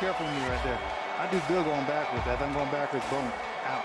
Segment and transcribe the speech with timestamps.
[0.00, 0.78] Careful with me right there.
[1.16, 2.26] I do good going backwards.
[2.28, 3.24] As I'm going backwards, boom,
[3.64, 3.80] out.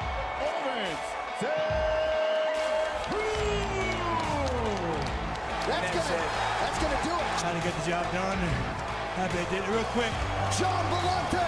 [5.72, 6.20] That's gonna,
[6.60, 7.40] that's gonna do it.
[7.40, 8.38] Trying to get the job done.
[9.16, 10.12] Happy I did it real quick.
[10.60, 11.48] John Villante.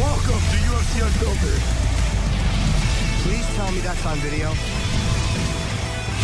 [0.00, 1.62] Welcome to UFC Unfiltered.
[3.28, 4.48] Please tell me that's on video.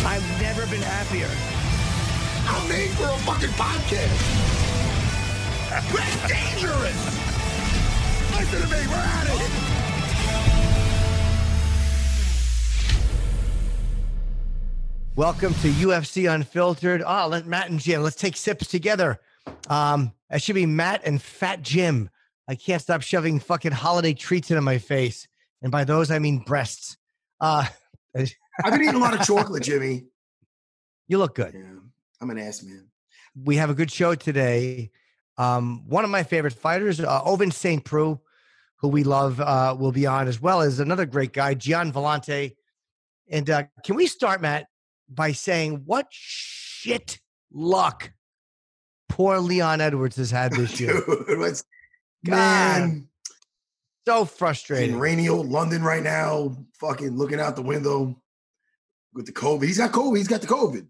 [0.09, 1.29] I've never been happier.
[2.53, 4.21] I'm made for a fucking podcast.
[5.93, 7.01] We're dangerous.
[8.37, 8.87] Listen to me.
[8.87, 9.51] We're at it.
[15.15, 17.03] Welcome to UFC Unfiltered.
[17.05, 19.19] Oh, let Matt and Jim, let's take sips together.
[19.69, 22.09] Um, that should be Matt and Fat Jim.
[22.47, 25.27] I can't stop shoving fucking holiday treats into my face.
[25.61, 26.97] And by those, I mean breasts.
[27.39, 27.65] Uh,
[28.15, 28.29] I've
[28.73, 30.05] been eating a lot of chocolate, Jimmy.
[31.07, 31.53] you look good.
[31.53, 31.80] Yeah,
[32.21, 32.87] I'm an ass man.
[33.35, 34.91] We have a good show today.
[35.37, 37.83] Um, one of my favorite fighters, uh, Ovince St.
[37.83, 38.19] Preux,
[38.77, 42.55] who we love, uh, will be on, as well as another great guy, Gian Villante.
[43.29, 44.67] And uh, can we start, Matt,
[45.09, 47.19] by saying what shit
[47.51, 48.11] luck
[49.09, 50.93] poor Leon Edwards has had this year?
[51.27, 51.63] Dude, what's
[52.25, 53.07] God, man?
[54.07, 54.99] so In frustrating.
[54.99, 58.21] rainy old London right now, fucking looking out the window
[59.13, 59.63] with the COVID.
[59.63, 60.17] He's got COVID.
[60.17, 60.87] He's got the COVID.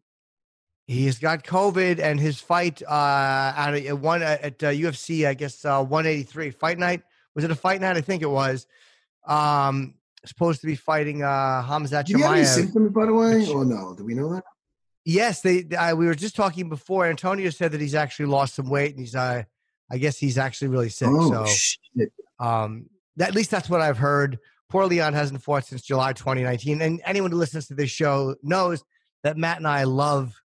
[0.92, 5.64] He's got COVID, and his fight uh, at a, one at uh, UFC, I guess
[5.64, 7.04] uh, 183 fight night.
[7.34, 7.96] Was it a fight night?
[7.96, 8.68] I think it was.
[9.26, 9.94] Um,
[10.26, 13.46] supposed to be fighting uh, Khamzat Do you have any symptoms, by the way?
[13.48, 14.44] Oh no, do we know that?
[15.06, 15.66] Yes, they.
[15.80, 17.06] I, we were just talking before.
[17.06, 19.16] Antonio said that he's actually lost some weight, and he's.
[19.16, 19.44] Uh,
[19.90, 21.08] I guess he's actually really sick.
[21.10, 22.12] Oh so, shit!
[22.38, 24.40] um, that, at least that's what I've heard.
[24.68, 28.84] Poor Leon hasn't fought since July 2019, and anyone who listens to this show knows
[29.24, 30.42] that Matt and I love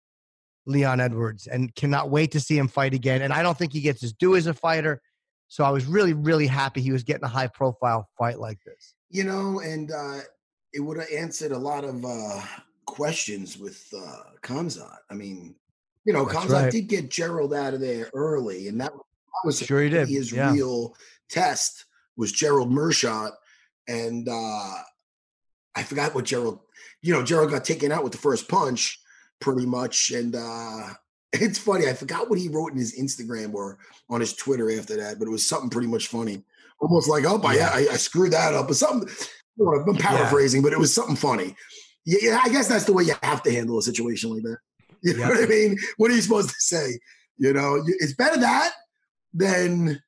[0.66, 3.22] Leon Edwards and cannot wait to see him fight again.
[3.22, 5.00] And I don't think he gets his due as a fighter.
[5.48, 8.94] So I was really, really happy he was getting a high profile fight like this.
[9.10, 10.20] You know, and uh,
[10.72, 12.42] it would have answered a lot of uh,
[12.84, 14.96] questions with uh, Khamzat.
[15.10, 15.54] I mean,
[16.04, 16.72] you know, That's Khamzat right.
[16.72, 18.92] did get Gerald out of there early, and that
[19.44, 20.52] was Sure he did, his yeah.
[20.52, 20.96] real
[21.28, 21.84] test
[22.16, 23.32] was Gerald Meerschaert,
[23.88, 24.74] and uh,
[25.74, 26.60] I forgot what Gerald.
[27.02, 29.00] You know, Gerald got taken out with the first punch,
[29.40, 30.88] pretty much, and uh,
[31.32, 31.88] it's funny.
[31.88, 33.78] I forgot what he wrote in his Instagram or
[34.10, 36.44] on his Twitter after that, but it was something pretty much funny,
[36.80, 39.08] almost like, "Oh, I, I, I screwed that up," or something.
[39.58, 41.56] I'm paraphrasing, but it was something funny.
[42.04, 44.58] Yeah, yeah, I guess that's the way you have to handle a situation like that.
[45.02, 45.28] You know Yeah.
[45.28, 45.76] what I mean?
[45.98, 46.98] What are you supposed to say?
[47.38, 48.72] You know, it's better that
[49.34, 50.00] than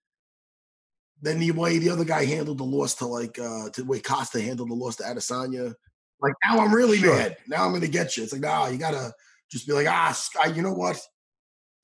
[1.20, 4.00] than the way the other guy handled the loss to like uh to the way
[4.00, 5.74] Costa handled the loss to Adesanya.
[6.20, 7.14] Like now I'm really Sure.
[7.16, 7.36] mad.
[7.46, 8.22] Now I'm gonna get you.
[8.24, 9.12] It's like, nah, you gotta
[9.50, 11.00] just be like, ah, I- you know what?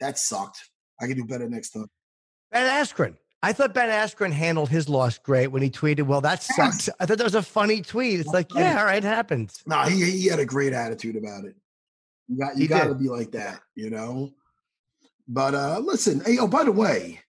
[0.00, 0.58] That sucked.
[1.00, 1.86] I can do better next time.
[2.50, 3.16] Ben Askren.
[3.42, 6.88] I thought Ben Askren handled his loss great when he tweeted, Well, that sucks.
[6.98, 8.20] I thought that was a funny tweet.
[8.20, 9.62] It's like, yeah, all right, it happens.
[9.66, 11.54] No, he he had a great attitude about it.
[12.28, 14.32] You got you got to be like that, you know.
[15.28, 17.20] But uh listen, hey, oh by the way,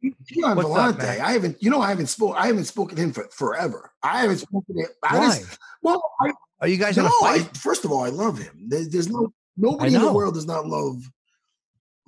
[0.00, 1.20] What's up, Villante, man?
[1.20, 3.90] I haven't, you know, I haven't spoken, I haven't spoken to him for forever.
[4.02, 4.88] I haven't spoken to him.
[5.02, 5.26] I Why?
[5.26, 7.56] just, well, I, Are you guys no, I, fight?
[7.56, 8.66] first of all, I love him.
[8.68, 11.02] There's, there's no nobody in the world does not love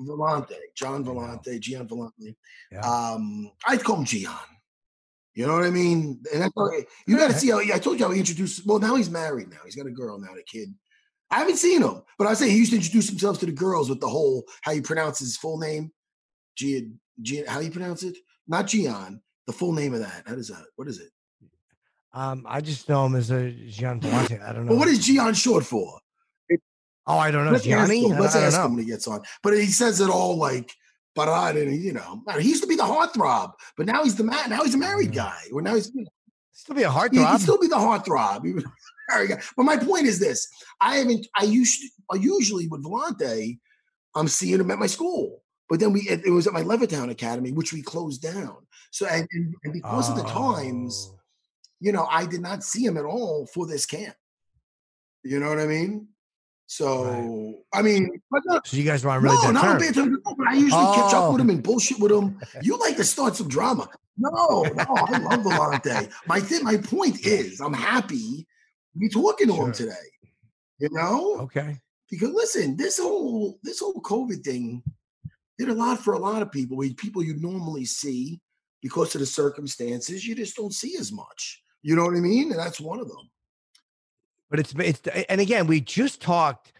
[0.00, 2.34] Villante, John Villante, Gian Villante.
[2.70, 2.80] Yeah.
[2.80, 4.30] Um, I'd call him Gian.
[5.34, 6.20] You know what I mean?
[6.32, 6.54] And that's
[7.06, 8.66] you got to see how I told you how he introduced.
[8.66, 9.48] Well, now he's married.
[9.48, 10.74] Now he's got a girl now, a kid.
[11.30, 13.88] I haven't seen him, but I say he used to introduce himself to the girls
[13.88, 15.92] with the whole how you pronounce his full name,
[16.56, 16.98] Gian.
[17.22, 18.16] Gian how do you pronounce it?
[18.48, 19.20] Not Gian.
[19.46, 20.22] The full name of that.
[20.26, 20.64] How does that?
[20.76, 21.10] What is it?
[22.12, 24.42] Um, I just know him as a Gian Villante.
[24.42, 24.70] I don't know.
[24.70, 26.00] But what is Gian short for?
[27.06, 27.52] Oh, I don't know.
[27.52, 28.10] Let's ask him.
[28.18, 29.22] Let's I, I ask don't him when he gets on.
[29.42, 30.72] But he says it all like
[31.16, 34.50] Parad, and you know, he used to be the heartthrob, but now he's the man.
[34.50, 35.14] Now he's a married Mm.
[35.16, 35.40] guy.
[35.50, 36.10] Well, now he's you know,
[36.52, 37.32] Still be a he, heartthrob.
[37.32, 38.44] he'd still be the heartthrob.
[38.44, 38.64] He was
[39.08, 39.40] married guy.
[39.56, 40.46] But my point is this:
[40.80, 41.26] I haven't.
[41.36, 41.80] I used.
[42.12, 43.58] I usually with Villante,
[44.14, 45.42] I'm seeing him at my school.
[45.70, 48.56] But then we it, it was at my Levittown Academy, which we closed down.
[48.90, 49.26] So and,
[49.64, 51.18] and, because of the times, Oh.
[51.78, 54.16] you know, I did not see him at all for this camp.
[55.22, 56.08] You know what I mean?
[56.66, 58.10] So I mean,
[58.46, 60.18] no, So you guys were on really no, not bad terms.
[60.24, 61.44] no, But I usually catch up with Oh.
[61.44, 62.38] him and bullshit with him.
[62.62, 63.88] You like to start some drama.
[64.18, 66.10] No, no, I love Villante.
[66.26, 68.46] My thing, my point is, I'm happy
[68.92, 70.08] to be talking to him today.
[70.78, 71.78] You know, Okay.
[72.10, 74.82] because listen, this whole this whole COVID thing
[75.60, 76.78] did a lot for a lot of people.
[76.96, 78.40] People you normally see
[78.82, 81.62] because of the circumstances, you just don't see as much.
[81.82, 82.50] You know what I mean?
[82.50, 83.30] And that's one of them.
[84.50, 86.72] But it's it's and again, we just talked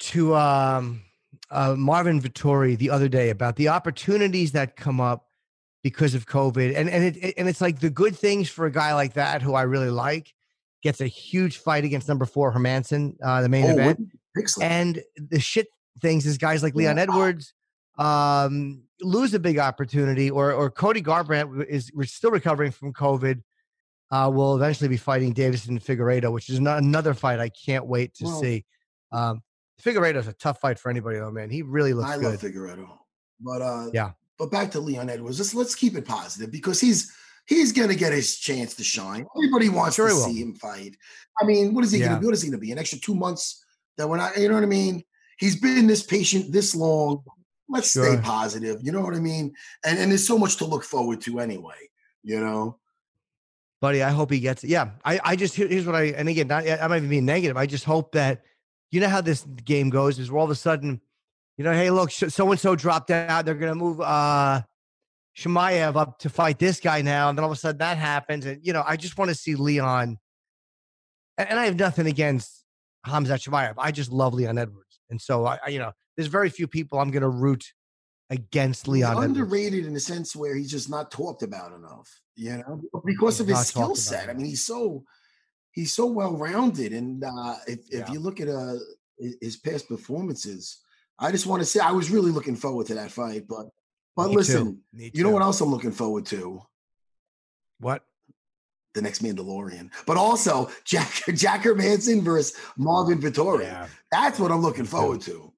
[0.00, 1.02] to um
[1.50, 5.26] uh Marvin Vettori the other day about the opportunities that come up
[5.82, 6.76] because of COVID.
[6.76, 9.54] And and it and it's like the good things for a guy like that who
[9.54, 10.32] I really like
[10.82, 14.00] gets a huge fight against number four Hermansson, uh, the main Oh, event.
[14.62, 15.66] And the shit
[16.00, 17.02] things is guys like Leon Yeah.
[17.04, 17.52] Edwards
[17.98, 23.42] um, lose a big opportunity, or or Cody Garbrandt is we're still recovering from COVID.
[24.12, 28.12] Uh, will eventually be fighting Deiveson Figueiredo, which is not another fight I can't wait
[28.14, 28.64] to Well- see.
[29.12, 29.40] Um,
[29.80, 31.48] Figueiredo is a tough fight for anybody though, man.
[31.48, 32.24] He really looks I good.
[32.24, 32.88] love Figueiredo.
[33.40, 34.10] But uh Yeah.
[34.38, 35.38] But back to Leon Edwards.
[35.38, 37.12] Let's let's keep it positive because he's
[37.46, 39.24] he's gonna get his chance to shine.
[39.36, 40.96] Everybody wants Sure to see him fight.
[41.40, 42.08] I mean, what is he Yeah.
[42.08, 42.26] gonna be?
[42.26, 42.72] What is he gonna be?
[42.72, 43.64] An extra two months
[43.96, 45.02] that we're not, you know what I mean?
[45.40, 47.24] He's been this patient this long.
[47.68, 48.04] Let's Sure.
[48.12, 48.80] stay positive.
[48.82, 49.54] You know what I mean?
[49.84, 51.90] And and there's so much to look forward to anyway,
[52.22, 52.78] you know.
[53.80, 54.02] buddy.
[54.02, 54.70] I hope he gets it.
[54.70, 57.24] Yeah, I, I just here- here's what I and again, not, I'm not even being
[57.24, 57.56] negative.
[57.56, 58.42] I just hope that
[58.90, 61.00] you know how this game goes is where all of a sudden,
[61.56, 63.44] you know, hey, look, so and so dropped out.
[63.46, 64.62] They're gonna move uh
[65.38, 68.44] Chimaev up to fight this guy now, and then all of a sudden that happens,
[68.46, 70.18] and you know, I just want to see Leon.
[71.38, 72.64] And, and I have nothing against
[73.04, 73.74] Hamza Chimaev.
[73.78, 76.98] I just love Leon Edwards, and so I, I you know, there's very few people
[76.98, 77.64] I'm gonna root
[78.30, 79.26] against He's Leon Edwards.
[79.26, 83.40] underrated in the sense where he's just not talked about enough, you know, because He's
[83.40, 84.28] of his skill set.
[84.30, 85.04] I mean, he's so
[85.72, 88.12] he's so well rounded, and uh, if if Yeah.
[88.12, 88.74] you look at uh,
[89.40, 90.78] his past performances,
[91.18, 93.46] I just want to say I was really looking forward to that fight.
[93.48, 93.66] But
[94.16, 96.62] but Me listen, you know what else I'm looking forward to?
[97.78, 98.04] What?
[98.94, 103.88] The next Mandalorian, but also Jack Jack Hermansson versus Marvin Vettori.
[104.10, 105.52] That's what I'm looking forward to.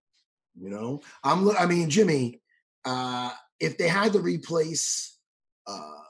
[0.60, 1.48] You know, I'm.
[1.56, 2.42] I mean, Jimmy,
[2.84, 5.16] uh, if they had to replace
[5.66, 6.02] uh,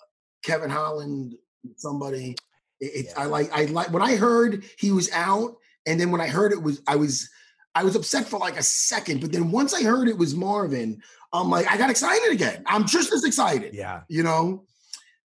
[0.44, 2.34] Kevin Holland, with somebody,
[2.80, 3.52] it, it, I like.
[3.52, 6.82] I like when I heard he was out, and then when I heard it was,
[6.88, 7.30] I was,
[7.74, 11.00] I was upset for like a second, but then once I heard it was Marvin,
[11.32, 12.64] I'm like, I got excited again.
[12.66, 13.74] I'm just as excited.
[13.74, 14.02] Yeah.
[14.08, 14.64] You know,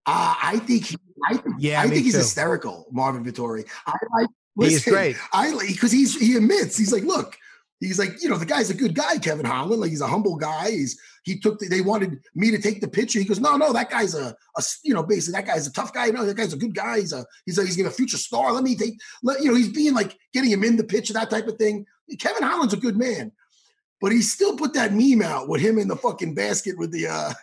[0.05, 0.85] uh, I think.
[0.85, 0.97] He,
[1.29, 1.55] I think.
[1.59, 2.19] Yeah, I think he's too.
[2.19, 3.65] hysterical, Marvin Vettori.
[3.87, 4.27] I like.
[4.59, 5.15] He is great.
[5.31, 7.37] I like because he's he admits he's like, look,
[7.79, 9.81] he's like, you know, the guy's a good guy, Kevin Holland.
[9.81, 10.69] Like he's a humble guy.
[10.71, 13.17] He's he took the, they wanted me to take the picture.
[13.17, 15.91] He goes, no, no, that guy's a, a you know, basically that guy's a tough
[15.93, 16.07] guy.
[16.07, 16.99] No, that guy's a good guy.
[16.99, 18.51] He's a he's a, he's gonna future star.
[18.51, 18.93] Let me take
[19.23, 21.85] let you know, he's being like getting him in the picture, that type of thing.
[22.19, 23.31] Kevin Holland's a good man,
[24.01, 27.07] but he still put that meme out with him in the fucking basket with the
[27.07, 27.33] uh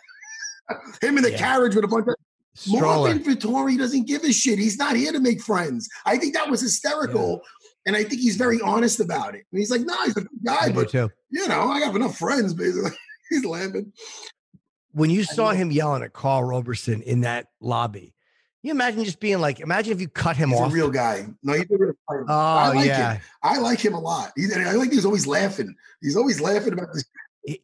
[1.01, 1.37] him in the Yeah.
[1.37, 2.15] carriage with a bunch of
[2.53, 3.09] Stroller.
[3.13, 4.59] Marvin Vettori doesn't give a shit.
[4.59, 5.89] He's not here to make friends.
[6.05, 7.41] I think that was hysterical.
[7.85, 9.45] And I think he's very honest about it.
[9.51, 11.09] And he's like, no, he's a good guy, but too.
[11.29, 12.91] you know, I have enough friends, basically.
[13.29, 13.91] he's laughing.
[14.91, 18.13] when you saw him yelling at Karl Roberson in that lobby,
[18.61, 20.71] you imagine just being like, imagine if you cut him He's off.
[20.71, 21.25] a real guy.
[21.41, 22.25] No, he's a real fighter.
[22.29, 23.21] oh I like yeah, him.
[23.41, 24.31] I like him a lot.
[24.35, 25.73] He's, I like he's always laughing.
[26.01, 27.05] He's always laughing about this.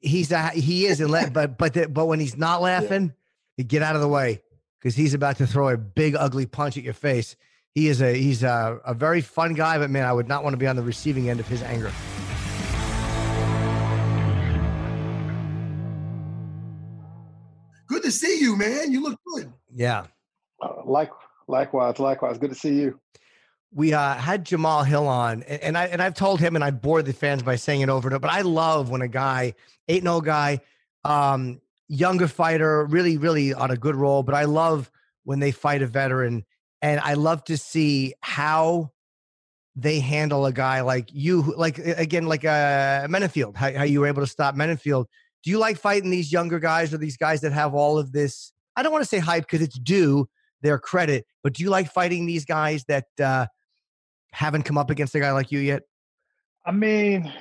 [0.01, 3.13] He's a, he is, and la- but but the, but when he's not laughing,
[3.57, 4.41] you get out of the way
[4.87, 7.35] because he's about to throw a big ugly punch at your face.
[7.75, 10.53] He is a he's a, a very fun guy, but man, I would not want
[10.53, 11.91] to be on the receiving end of his anger.
[17.87, 18.93] Good to see you, man.
[18.93, 19.51] You look good.
[19.75, 20.05] Yeah.
[20.61, 21.11] Uh, like,
[21.49, 22.37] likewise, likewise.
[22.37, 22.97] Good to see you.
[23.73, 26.71] we uh, had Jamal Hill on, and, and I and I've told him, and I
[26.71, 28.21] bored the fans by saying it over and over.
[28.21, 29.53] But I love when a guy,
[29.89, 30.61] eight and guy,
[31.03, 34.23] um, younger fighter, really, really on a good roll.
[34.23, 34.91] But I love
[35.23, 36.45] when they fight a veteran,
[36.81, 38.91] and I love to see how
[39.75, 44.07] they handle a guy like you, like again, like uh, Menifield, how, how you were
[44.07, 45.05] able to stop Menifield.
[45.43, 48.51] Do you like fighting these younger guys or these guys that have all of this?
[48.75, 50.27] I don't want to say hype because it's due,
[50.61, 51.25] their credit.
[51.43, 53.47] But do you like fighting these guys that uh,
[54.31, 55.83] haven't come up against a guy like you yet?
[56.65, 57.31] I mean,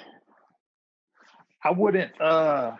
[1.64, 2.76] I wouldn't uh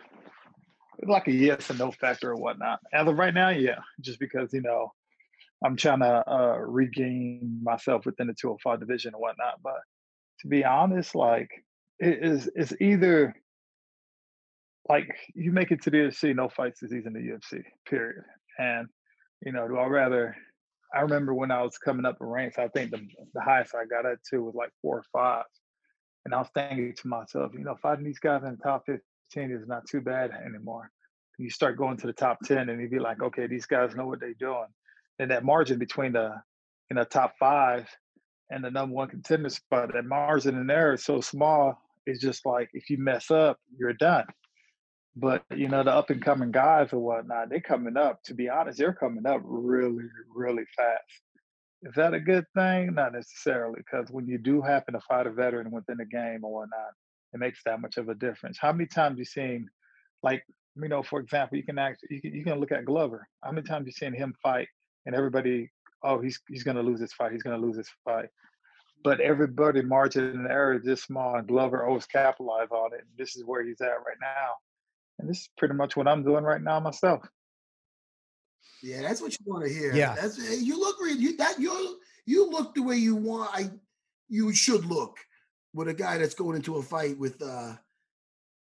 [1.03, 2.81] like a yes and no factor or whatnot.
[2.93, 4.93] As of right now, yeah, just because you know
[5.65, 9.61] I'm trying to uh, regain myself within the 205 division and whatnot.
[9.63, 9.81] But
[10.41, 11.51] to be honest, like
[11.99, 13.35] it is, it's either
[14.89, 18.25] like you make it to the UFC, no fights disease in the UFC, period.
[18.59, 18.89] And
[19.45, 20.37] you know, do I rather?
[20.95, 23.01] I remember when I was coming up in ranks, I think the
[23.35, 25.45] the highest I got up to was like four or five,
[26.25, 29.01] and I was thinking to myself, you know, fighting these guys in the top 15
[29.35, 30.91] is not too bad anymore.
[31.39, 34.07] You start going to the top 10, and you'd be like, okay, these guys know
[34.07, 34.67] what they're doing,
[35.19, 36.35] and that margin between the
[36.91, 37.89] you know top five
[38.51, 41.79] and the number one contender spot, that margin in there is so small.
[42.07, 44.25] It's just like if you mess up, you're done.
[45.17, 48.23] But you know, the up and coming guys or whatnot, they're coming up.
[48.25, 50.05] To be honest, they're coming up really,
[50.35, 51.23] really fast.
[51.83, 52.95] Is that a good thing?
[52.95, 56.53] Not necessarily, because when you do happen to fight a veteran within the game or
[56.53, 56.93] whatnot,
[57.37, 58.59] it makes that much of a difference.
[58.59, 59.69] How many times you seen,
[60.23, 60.43] like,
[60.75, 63.29] you know, for example, you can act, you can, you can look at Glover.
[63.43, 64.69] How many times you seen him fight
[65.05, 65.71] and everybody,
[66.03, 68.29] oh, he's he's gonna lose this fight, he's gonna lose this fight.
[69.05, 73.01] But everybody margin in the area this small, and Glover always capitalize on it.
[73.01, 74.55] And this is where he's at right now.
[75.19, 77.23] And this is pretty much what I'm doing right now myself.
[78.83, 79.95] Yeah, that's what you want to hear.
[79.95, 83.51] Yeah, that's you look you that you you look the way you want.
[83.55, 83.71] I
[84.29, 85.19] you should look
[85.77, 87.75] with a guy that's going into a fight with uh,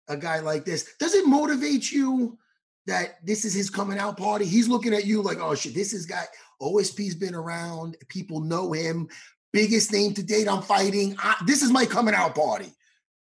[0.08, 0.94] a guy like this.
[0.98, 2.38] Does it motivate you
[2.86, 4.46] that this is his coming out party?
[4.46, 6.24] He's looking at you like, oh shit, this is guy.
[6.62, 7.98] OSP's been around.
[8.08, 9.08] People know him.
[9.52, 10.48] Biggest name to date.
[10.48, 11.14] I'm fighting.
[11.18, 12.72] I, this is my coming out party.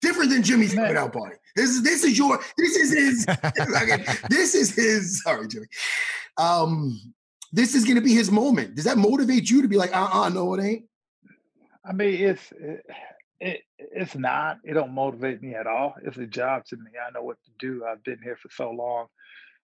[0.01, 1.35] Different than Jimmy's coming out party.
[1.55, 3.25] This is this is your this is his
[4.29, 5.67] this is his sorry Jimmy.
[6.37, 7.13] Um
[7.51, 8.75] this is gonna be his moment.
[8.75, 10.85] Does that motivate you to be like, uh-uh, no, it ain't?
[11.83, 12.85] I mean, it's it,
[13.41, 14.57] it it's not.
[14.63, 15.95] It don't motivate me at all.
[16.03, 16.91] It's a job to me.
[17.05, 17.83] I know what to do.
[17.85, 19.07] I've been here for so long.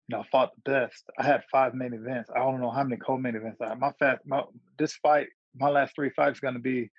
[0.08, 1.04] You know, I fought the best.
[1.18, 2.30] I had five main events.
[2.36, 3.80] I don't know how many co-main events I had.
[3.80, 4.44] My fat my
[4.78, 6.90] this fight, my last three fights gonna be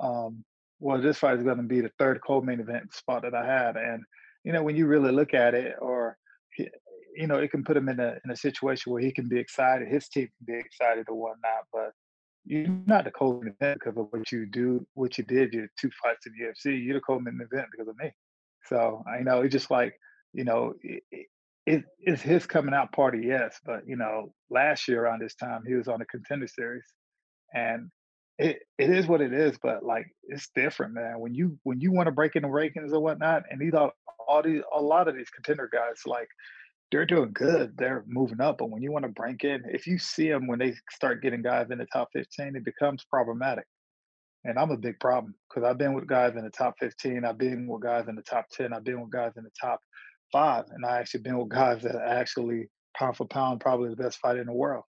[0.00, 0.44] um
[0.80, 3.76] well, this fight is going to be the third co-main event spot that I had,
[3.76, 4.02] and
[4.44, 6.18] you know, when you really look at it, or
[6.58, 9.38] you know, it can put him in a in a situation where he can be
[9.38, 11.64] excited, his team can be excited or whatnot.
[11.72, 11.92] But
[12.44, 15.52] you're not the co-main event because of what you do, what you did.
[15.52, 18.10] Your two fights in the UFC, you're the co-main event because of me.
[18.66, 19.94] So I know it's just like
[20.34, 21.02] you know, it,
[21.64, 23.58] it, it's his coming out party, yes.
[23.64, 26.84] But you know, last year around this time, he was on the contender series,
[27.54, 27.90] and
[28.38, 31.20] it it is what it is, but like it's different, man.
[31.20, 33.92] When you when you want to break into rankings or whatnot, and these are
[34.28, 36.28] all these a lot of these contender guys, like
[36.94, 38.58] they're doing good, they're moving up.
[38.58, 41.42] But when you want to break in, if you see them when they start getting
[41.42, 43.64] guys in the top fifteen, it becomes problematic.
[44.44, 47.38] And I'm a big problem because I've been with guys in the top 15, I've
[47.38, 49.80] been with guys in the top 10, I've been with guys in the top
[50.30, 54.18] five, and I actually been with guys that actually pound for pound probably the best
[54.18, 54.84] fighter in the world.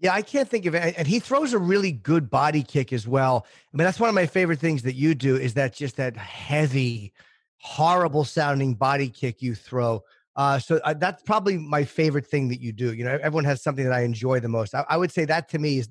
[0.00, 0.94] Yeah, I can't think of it.
[0.98, 3.46] And he throws a really good body kick as well.
[3.72, 6.16] I mean, that's one of my favorite things that you do is that just that
[6.16, 7.12] heavy,
[7.60, 10.02] horrible sounding body kick you throw.
[10.38, 12.94] Uh, so uh, that's probably my favorite thing that you do.
[12.94, 14.74] You know, everyone has something that I enjoy the most.
[14.74, 15.88] I, I, would say that to me is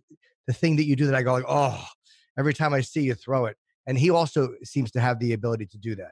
[0.48, 1.86] the thing that you do that I go like, oh,
[2.40, 3.58] every time I see you throw it.
[3.88, 6.12] And he also seems to have the ability to do that.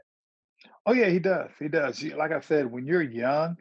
[0.85, 1.49] Oh yeah, he does.
[1.59, 2.03] He does.
[2.03, 3.57] Like I said, when you're young,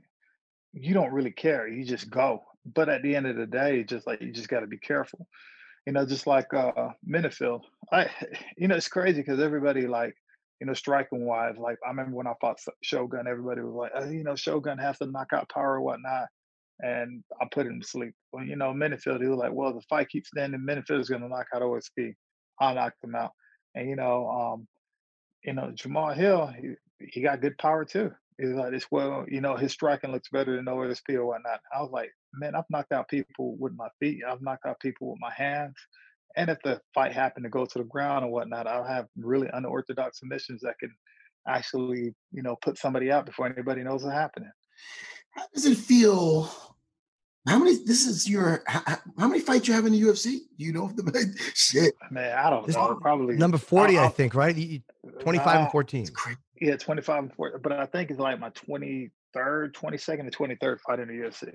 [0.73, 1.69] you don't really care.
[1.69, 4.61] You just go but at the end of the day, just like you just got
[4.61, 5.27] to be careful.
[5.87, 7.63] You know, just like uh Menifield.
[7.93, 8.09] I,
[8.57, 10.17] you know, it's crazy because everybody like,
[10.61, 14.09] you know, striking wise, like I remember when I fought Shogun, everybody was like, oh,
[14.09, 16.29] you know, Shogun has the knockout power or whatnot.
[16.81, 18.15] And I put him to sleep.
[18.33, 21.47] Well, you know, Menifield, he was like, well, the fight keeps standing, is gonna knock
[21.55, 22.15] out OSP.
[22.61, 23.33] I'll knock him out.
[23.75, 24.69] And you know, um,
[25.45, 28.11] you know, Jamal Hill, he, he got good power too.
[28.39, 31.61] He's like, it's well, you know, his striking looks better than OSP or whatnot.
[31.73, 34.23] I was like, man, I've knocked out people with my feet.
[34.29, 35.75] I've knocked out people with my hands.
[36.37, 39.49] And if the fight happened to go to the ground or whatnot, I'll have really
[39.53, 40.91] unorthodox submissions that can
[41.47, 44.51] actually, you know, put somebody out before anybody knows what's happening.
[45.31, 46.51] How does it feel?
[47.47, 47.77] How many?
[47.85, 48.63] This is your.
[48.67, 50.39] How, how many fights you have in the UFC?
[50.59, 51.95] Do you know if the shit?
[52.11, 52.99] Man, I don't this know.
[53.01, 54.35] Probably number 40 i think.
[54.35, 54.83] Right,
[55.21, 56.07] twenty five uh, and fourteen.
[56.61, 57.61] Yeah, twenty five and fourteen.
[57.63, 61.09] But I think it's like my twenty third, twenty second, and twenty third fight in
[61.09, 61.53] the UFC.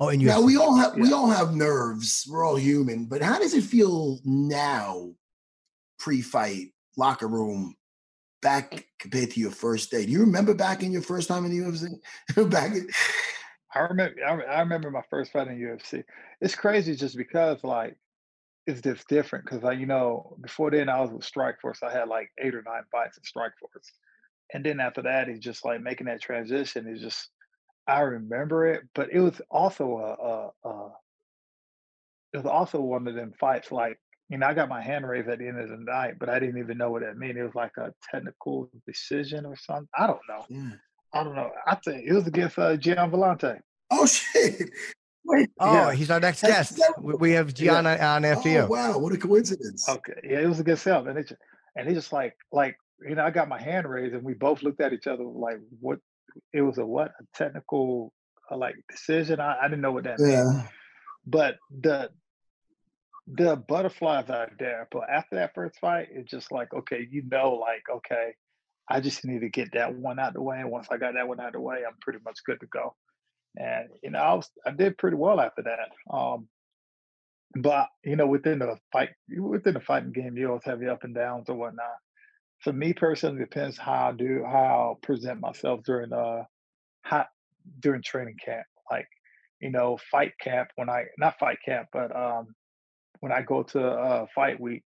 [0.00, 1.02] Oh, and you now we all have yeah.
[1.02, 2.26] we all have nerves.
[2.28, 3.06] We're all human.
[3.06, 5.12] But how does it feel now,
[5.98, 7.76] pre-fight locker room,
[8.42, 10.04] back compared to your first day?
[10.04, 12.50] Do you remember back in your first time in the UFC?
[12.50, 12.88] back, in,
[13.74, 14.16] I remember.
[14.24, 16.04] I, I remember my first fight in UFC.
[16.40, 17.96] It's crazy just because like
[18.66, 21.82] it's just different because like you know before then I was with Strikeforce.
[21.82, 23.90] I had like eight or nine fights in Strikeforce,
[24.52, 26.88] and then after that he's just like making that transition.
[26.88, 27.28] Is just
[27.86, 30.92] I remember it, but it was also a, a, a
[32.32, 33.98] it was also one of them fights like
[34.30, 36.38] you know, I got my hand raised at the end of the night, but I
[36.38, 37.36] didn't even know what that meant.
[37.36, 39.88] It was like a technical decision or something.
[39.96, 40.44] I don't know.
[40.48, 40.70] Yeah.
[41.12, 41.50] I don't know.
[41.66, 43.60] I think it was against uh, Gian Villante.
[43.90, 44.70] Oh shit!
[45.26, 45.50] Wait.
[45.60, 45.92] Oh, yeah.
[45.92, 46.80] he's our next guest.
[47.00, 48.14] We have Gian yeah.
[48.14, 48.66] on after oh.
[48.66, 49.88] Wow, what a coincidence!
[49.88, 51.40] Okay, yeah, it was against him, and it just,
[51.76, 52.76] and he just like like
[53.06, 55.58] you know, I got my hand raised, and we both looked at each other like,
[55.80, 55.98] what?
[56.52, 57.12] It was a what?
[57.20, 58.12] A technical
[58.50, 59.40] uh, like decision.
[59.40, 60.44] I, I didn't know what that yeah.
[60.44, 60.68] meant.
[61.26, 62.10] But the
[63.26, 64.88] the butterflies are there.
[64.90, 68.34] But after that first fight, it's just like, okay, you know, like, okay,
[68.88, 70.60] I just need to get that one out the way.
[70.60, 72.66] And once I got that one out of the way, I'm pretty much good to
[72.66, 72.94] go.
[73.56, 76.14] And you know, I was I did pretty well after that.
[76.14, 76.48] Um,
[77.56, 81.04] but you know, within the fight, within the fighting game, you always have your up
[81.04, 81.86] and downs or whatnot.
[82.64, 86.44] For me personally, depends how I do how I present myself during uh
[87.02, 87.26] how,
[87.80, 88.66] during training camp.
[88.90, 89.08] Like,
[89.60, 92.54] you know, fight camp when I not fight camp, but um
[93.20, 94.84] when I go to uh, fight week,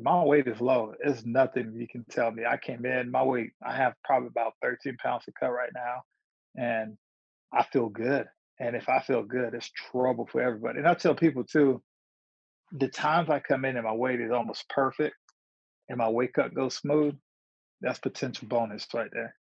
[0.00, 0.94] my weight is low.
[1.00, 2.44] It's nothing you can tell me.
[2.44, 6.02] I came in, my weight, I have probably about 13 pounds to cut right now,
[6.56, 6.98] and
[7.52, 8.26] I feel good.
[8.60, 10.80] And if I feel good, it's trouble for everybody.
[10.80, 11.82] And I tell people too,
[12.72, 15.14] the times I come in and my weight is almost perfect
[15.88, 17.14] and my wake up goes smooth,
[17.80, 19.34] that's potential bonus right there.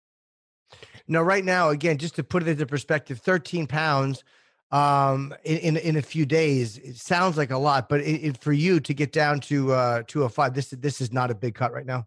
[1.07, 4.25] Now, right now, again, just to put it into perspective, 13 pounds
[4.71, 8.53] um in in a few days it sounds like a lot but it, it, for
[8.53, 11.87] you to get down to uh 205 this this is not a big cut right
[11.87, 12.07] now?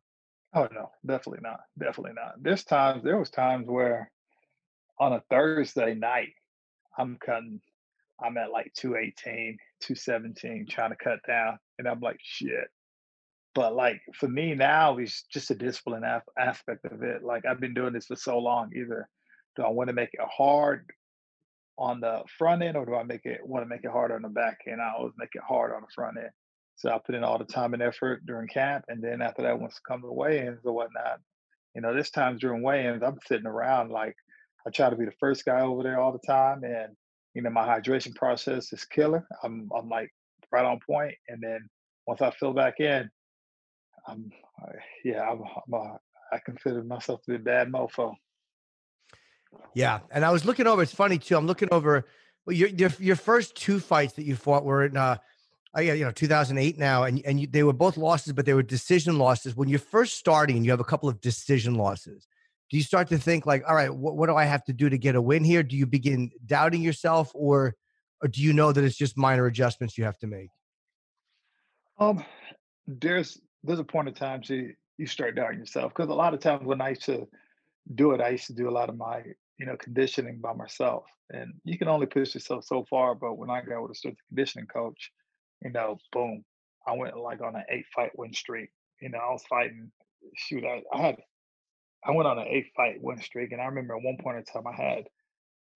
[0.54, 2.34] Oh no definitely not definitely not.
[2.40, 4.12] There's times there was times where
[5.00, 6.34] on a thursday night
[7.00, 7.60] i'm cutting
[8.24, 12.70] i'm at like 218 217 trying to cut down and i'm like shit
[13.54, 16.04] but like for me now it's just a discipline
[16.38, 19.08] aspect of it like i've been doing this for so long either
[19.56, 20.86] do i want to make it hard
[21.82, 24.22] on the front end or do I make it want to make it harder on
[24.22, 24.80] the back end?
[24.80, 26.30] I always make it hard on the front end.
[26.76, 28.86] So I put in all the time and effort during camp.
[28.88, 31.20] And then after that, once it comes to weigh-ins or whatnot,
[31.76, 34.16] you know, this times during weigh-ins, I'm sitting around like
[34.66, 36.64] I try to be the first guy over there all the time.
[36.64, 36.96] And,
[37.34, 39.28] you know, my hydration process is killer.
[39.44, 40.12] I'm I'm like
[40.52, 40.80] right on.
[41.30, 41.68] And then
[42.06, 43.10] once I fill back in,
[44.08, 44.32] I'm
[45.04, 46.00] yeah, I'm, I'm a,
[46.32, 48.14] I consider myself to be a bad mofo.
[49.74, 50.82] Yeah, and I was looking over.
[50.82, 51.36] It's funny too.
[51.36, 52.06] I'm looking over
[52.46, 55.18] well, your your your first two fights that you fought were in uh,
[55.74, 58.64] I you know 2008 now, and and you, they were both losses, but they were
[58.64, 59.56] decision losses.
[59.56, 62.28] When you're first starting, and you have a couple of decision losses.
[62.70, 64.88] Do you start to think like, all right, what, what do I have to do
[64.88, 65.62] to get a win here?
[65.62, 67.76] Do you begin doubting yourself, or
[68.22, 70.50] or do you know that it's just minor adjustments you have to make?
[72.00, 72.24] Um,
[72.88, 76.40] there's there's a point in time to you start doubting yourself because a lot of
[76.40, 77.28] times when I used to
[77.96, 79.24] do it, I used to do a lot of my
[79.62, 81.06] you know, conditioning by myself.
[81.30, 83.14] And you can only push yourself so far.
[83.14, 85.12] But when I got with a strength conditioning coach,
[85.64, 86.44] you know, boom,
[86.88, 88.70] I went like on an eight fight win streak.
[89.04, 89.92] You know, I was fighting.
[90.36, 91.18] Shoot, I, I had,
[92.04, 94.44] I went on an eight fight win streak, and I remember at one point in
[94.46, 95.04] time I had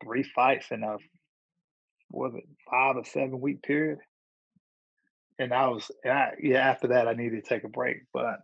[0.04, 0.98] three fights in a
[2.10, 4.00] was it five or seven week period,
[5.40, 6.60] and I was I, yeah.
[6.60, 8.40] After that, I needed to take a break, but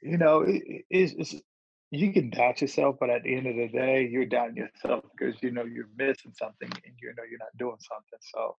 [0.00, 1.42] you know, it, it's, it's
[1.90, 5.40] you can doubt yourself, but at the end of the day, you're doubting yourself because
[5.42, 8.18] you know you're missing something and you know you're not doing something.
[8.34, 8.56] So,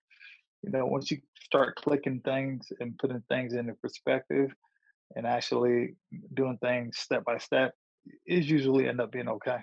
[0.63, 4.51] you know, once you start clicking things and putting things into perspective
[5.15, 5.95] and actually
[6.33, 7.73] doing things step by step,
[8.25, 9.59] it usually end up being okay.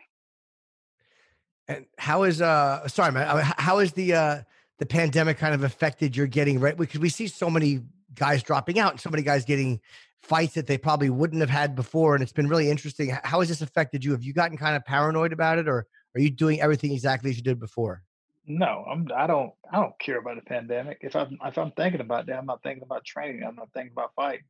[1.69, 4.43] And how is uh sorry man, uh, how is the uh
[4.79, 7.81] the pandemic kind of affected your getting right because we see so many
[8.17, 9.81] guys dropping out and so many guys getting
[10.23, 12.15] fights that they probably wouldn't have had before.
[12.15, 13.17] And it's been really interesting.
[13.23, 14.13] How has this affected you?
[14.13, 17.37] Have you gotten kind of paranoid about it, or are you doing everything exactly as
[17.37, 18.03] you did before?
[18.47, 19.09] No, I'm.
[19.15, 19.53] I don't.
[19.73, 20.99] I don't care about the pandemic.
[21.01, 23.43] If I'm if I'm thinking about that, I'm not thinking about training.
[23.43, 24.45] I'm not thinking about fighting.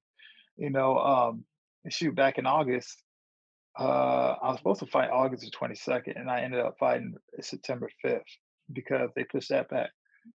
[0.56, 1.44] You know, um,
[1.88, 3.02] shoot, back in August,
[3.78, 7.90] uh, I was supposed to fight August the 22nd, and I ended up fighting September
[8.04, 8.20] 5th
[8.72, 9.90] because they pushed that back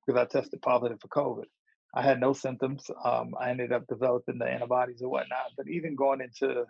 [0.05, 1.45] because I tested positive for COVID.
[1.93, 2.89] I had no symptoms.
[3.04, 5.52] Um, I ended up developing the antibodies and whatnot.
[5.58, 6.65] But even going into,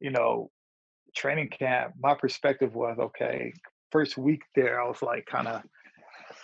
[0.00, 0.50] you know,
[1.16, 3.52] training camp, my perspective was okay.
[3.90, 5.62] First week there, I was like kind of,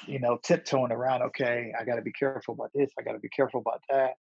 [0.06, 1.22] you know, tiptoeing around.
[1.22, 2.90] Okay, I got to be careful about this.
[2.98, 4.12] I got to be careful about that.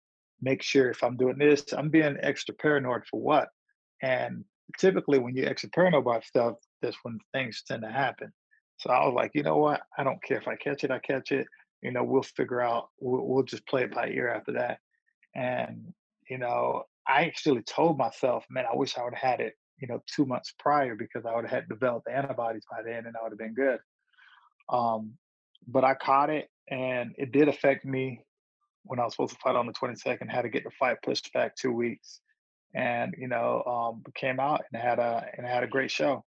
[0.42, 3.48] Make sure if I'm doing this, I'm being extra paranoid for what.
[4.02, 4.44] And
[4.78, 8.32] typically, when you're extra paranoid about stuff, that's when things tend to happen.
[8.78, 9.82] So I was like, you know what?
[9.96, 11.46] I don't care if I catch it, I catch it.
[11.84, 12.88] You know, we'll figure out.
[12.98, 14.78] We'll, we'll just play it by ear after that.
[15.36, 15.92] And
[16.28, 19.86] you know, I actually told myself, man, I wish I would have had it, you
[19.86, 23.22] know, two months prior because I would have had developed antibodies by then, and I
[23.22, 23.78] would have been good.
[24.70, 25.12] Um,
[25.68, 28.20] but I caught it, and it did affect me
[28.84, 30.30] when I was supposed to fight on the 22nd.
[30.30, 32.20] Had to get the fight pushed back two weeks,
[32.74, 36.24] and you know, um, came out and had a and had a great show.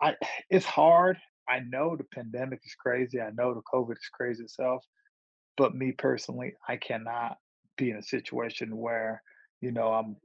[0.00, 0.14] I
[0.50, 1.18] it's hard.
[1.48, 3.20] I know the pandemic is crazy.
[3.20, 4.84] I know the COVID is crazy itself,
[5.56, 7.36] but me personally, I cannot
[7.76, 9.22] be in a situation where
[9.60, 10.16] you know I'm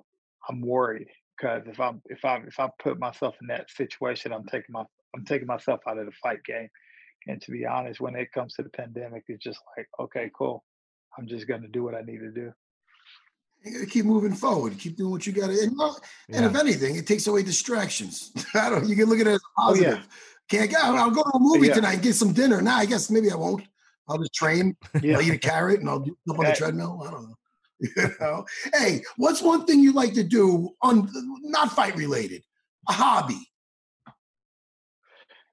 [0.48, 4.46] I'm worried because if I'm if I if I put myself in that situation, I'm
[4.46, 4.84] taking my
[5.16, 6.70] I'm taking myself out of the fight game.
[7.28, 10.64] And to be honest, when it comes to the pandemic, it's just like, okay, cool.
[11.18, 12.52] I'm just going to do what I need to do.
[13.64, 14.78] You got to keep moving forward.
[14.78, 15.60] Keep doing what you got to.
[15.62, 15.80] And,
[16.30, 18.32] and if anything, it takes away distractions.
[18.54, 18.88] I don't.
[18.88, 19.94] You can look at it as positive.
[19.94, 20.04] Oh, yeah.
[20.50, 20.78] Can't go.
[20.82, 21.76] I'll go to a movie yeah.
[21.76, 22.62] tonight and get some dinner.
[22.62, 23.64] Now, nah, I guess maybe I won't.
[24.08, 24.76] I'll just train.
[25.02, 25.18] Yeah.
[25.18, 27.04] I'll eat a carrot and I'll do up on the treadmill.
[27.08, 27.36] I don't know.
[27.96, 28.46] You know.
[28.74, 31.10] Hey, what's one thing you like to do on
[31.44, 32.44] not fight related?
[32.90, 33.40] A hobby.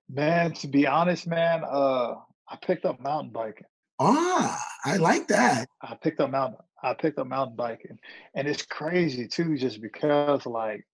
[0.08, 2.14] Man, to be honest, man, uh,
[2.48, 3.66] I picked up mountain biking.
[4.00, 5.68] Ah, I like that.
[5.80, 6.58] I picked up mountain.
[6.82, 7.98] I picked up mountain biking,
[8.34, 10.84] and it's crazy too, just because like,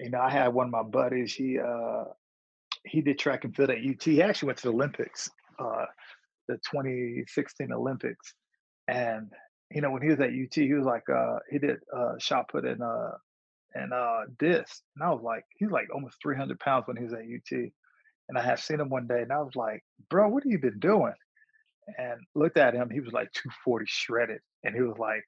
[0.00, 1.34] you know, I had one of my buddies.
[1.34, 2.04] He uh,
[2.88, 4.02] he did track and field at UT.
[4.02, 5.86] He actually went to the Olympics, uh,
[6.48, 8.34] the 2016 Olympics,
[8.86, 9.30] and
[9.70, 12.48] you know, when he was at UT, he was like, uh, he did uh, shot
[12.48, 13.10] put in uh,
[13.74, 17.12] and uh, disc, and I was like, he's like almost 300 pounds when he was
[17.12, 17.70] at UT.
[18.28, 20.58] And I have seen him one day and I was like, bro, what have you
[20.58, 21.14] been doing?
[21.96, 24.40] And looked at him, he was like 240 shredded.
[24.64, 25.24] And he was like,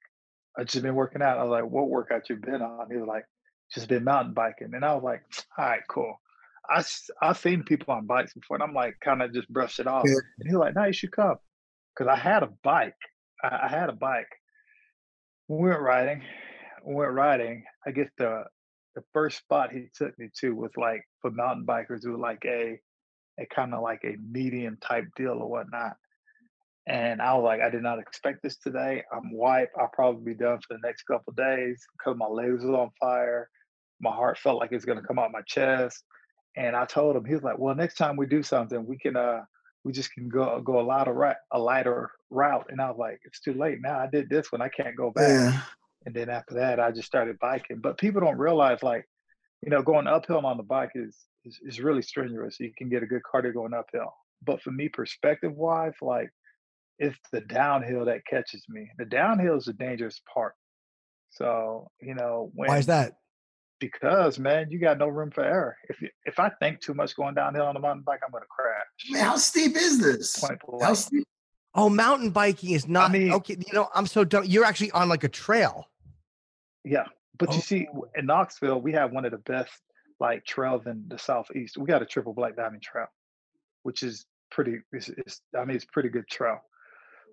[0.57, 1.39] I just been working out.
[1.39, 2.87] I was like, what workout you been on?
[2.91, 3.25] He was like,
[3.73, 4.73] just been mountain biking.
[4.73, 5.23] And I was like,
[5.57, 6.15] all right, cool.
[6.69, 6.83] I,
[7.21, 10.03] I've seen people on bikes before and I'm like, kind of just brush it off.
[10.05, 10.13] Yeah.
[10.39, 11.35] And he was like, no, you should come.
[11.97, 12.95] Cause I had a bike.
[13.43, 14.29] I, I had a bike.
[15.47, 16.21] We went riding.
[16.85, 17.63] We went riding.
[17.85, 18.45] I guess the
[18.95, 22.43] the first spot he took me to was like for mountain bikers, it was like
[22.45, 22.79] a
[23.39, 25.95] a kind of like a medium type deal or whatnot.
[26.87, 29.03] And I was like, I did not expect this today.
[29.13, 29.75] I'm wiped.
[29.79, 33.49] I'll probably be done for the next couple days because my legs was on fire.
[33.99, 36.03] My heart felt like it's gonna come out my chest.
[36.55, 39.15] And I told him, he was like, Well, next time we do something, we can
[39.15, 39.41] uh
[39.83, 42.67] we just can go go a lighter route, a lighter route.
[42.69, 43.99] And I was like, It's too late now.
[43.99, 45.29] I did this one, I can't go back.
[45.29, 45.61] Yeah.
[46.05, 47.79] And then after that, I just started biking.
[47.79, 49.07] But people don't realize like,
[49.61, 52.59] you know, going uphill on the bike is is, is really strenuous.
[52.59, 54.13] You can get a good cardio going uphill.
[54.43, 56.29] But for me, perspective wise, like
[56.99, 58.89] it's the downhill that catches me.
[58.97, 60.53] The downhill is the dangerous part.
[61.31, 63.13] So, you know, when, why is that?
[63.81, 65.75] Because man, you got no room for error.
[65.89, 68.43] If you, if I think too much going downhill on a mountain bike, I'm going
[68.43, 68.85] to crash.
[69.09, 70.41] Man, how steep is this?
[70.79, 71.27] How steep?
[71.73, 73.55] Oh, mountain biking is not I mean, okay.
[73.57, 74.43] You know, I'm so dumb.
[74.45, 75.89] You're actually on like a trail.
[76.83, 77.05] Yeah,
[77.39, 77.55] but oh.
[77.55, 78.05] you see, oh.
[78.15, 79.71] in Knoxville, we have one of the best
[80.19, 81.77] like trails in the southeast.
[81.77, 83.07] We got a triple black diamond trail,
[83.81, 84.77] which is pretty.
[84.91, 86.59] It's, it's, I mean, it's pretty good trail.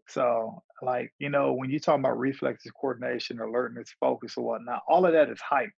[0.08, 5.04] So, like you know, when you talk about reflexes, coordination, alertness, focus, or whatnot, all
[5.04, 5.70] of that is hype.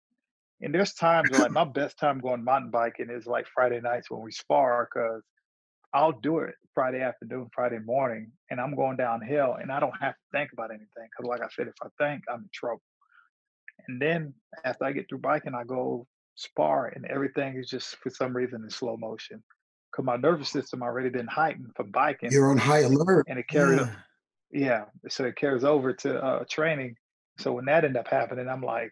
[0.61, 4.21] And there's times like my best time going mountain biking is like Friday nights when
[4.21, 5.23] we spar because
[5.93, 10.13] I'll do it Friday afternoon, Friday morning, and I'm going downhill and I don't have
[10.13, 10.87] to think about anything.
[10.95, 12.81] Because, like I said, if I think, I'm in trouble.
[13.87, 14.33] And then
[14.65, 18.63] after I get through biking, I go spar and everything is just for some reason
[18.63, 19.43] in slow motion.
[19.95, 22.31] Cause my nervous system already been heightened from biking.
[22.31, 23.25] You're on high alert.
[23.27, 23.95] And it carried yeah.
[24.51, 25.09] yeah.
[25.09, 26.95] So it carries over to uh, training.
[27.39, 28.91] So when that ended up happening, I'm like,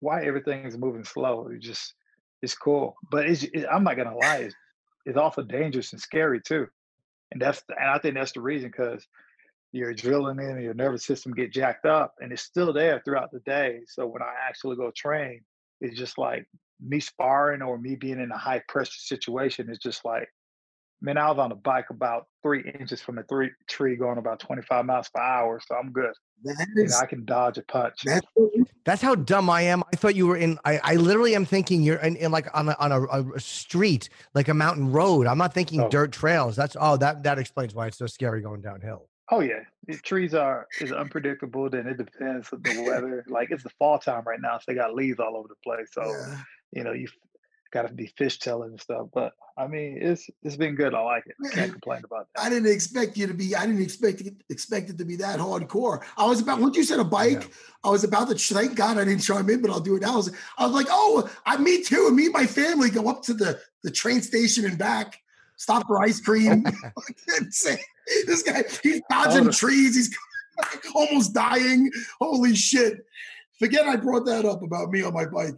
[0.00, 1.48] why everything is moving slow?
[1.48, 1.94] It just
[2.42, 2.96] it's cool.
[3.10, 4.54] But it's, it, I'm not gonna lie, it's,
[5.04, 6.66] it's also dangerous and scary too.
[7.32, 9.06] And that's and I think that's the reason because
[9.72, 13.40] your adrenaline and your nervous system get jacked up and it's still there throughout the
[13.40, 13.80] day.
[13.88, 15.40] So when I actually go train,
[15.80, 16.46] it's just like
[16.80, 20.28] me sparring or me being in a high pressure situation It's just like,
[21.00, 24.40] man, I was on a bike about three inches from a three tree going about
[24.40, 25.60] 25 miles per hour.
[25.66, 26.12] So I'm good.
[26.44, 28.02] That is, you know, I can dodge a punch.
[28.04, 28.26] That's,
[28.84, 29.82] that's how dumb I am.
[29.92, 32.68] I thought you were in, I, I literally am thinking you're in, in like on
[32.68, 35.26] a, on a, a, street, like a mountain road.
[35.26, 35.88] I'm not thinking oh.
[35.88, 36.56] dirt trails.
[36.56, 39.08] That's, oh, that, that explains why it's so scary going downhill.
[39.28, 41.68] Oh yeah, the trees are is unpredictable.
[41.68, 43.24] Then it depends on the weather.
[43.26, 45.88] like it's the fall time right now, so they got leaves all over the place.
[45.90, 47.08] So yeah you know, you
[47.76, 49.08] got to be fish fishtailing and stuff.
[49.12, 50.94] But I mean, it's it's been good.
[50.94, 51.36] I like it.
[51.52, 52.42] Can't complain about that.
[52.42, 53.54] I didn't expect you to be.
[53.54, 56.02] I didn't expect it, expect it to be that hardcore.
[56.16, 57.42] I was about once you said a bike.
[57.42, 57.48] Yeah.
[57.84, 58.34] I was about to.
[58.34, 60.14] Thank God I didn't chime in, but I'll do it now.
[60.14, 63.08] I was, I was like, oh, I me too, and me and my family go
[63.08, 65.20] up to the the train station and back.
[65.56, 66.64] Stop for ice cream.
[67.26, 69.96] this guy, he's oh, dodging trees.
[69.96, 70.16] He's
[70.94, 71.90] almost dying.
[72.20, 73.04] Holy shit.
[73.58, 75.54] Forget I brought that up about me on my bike.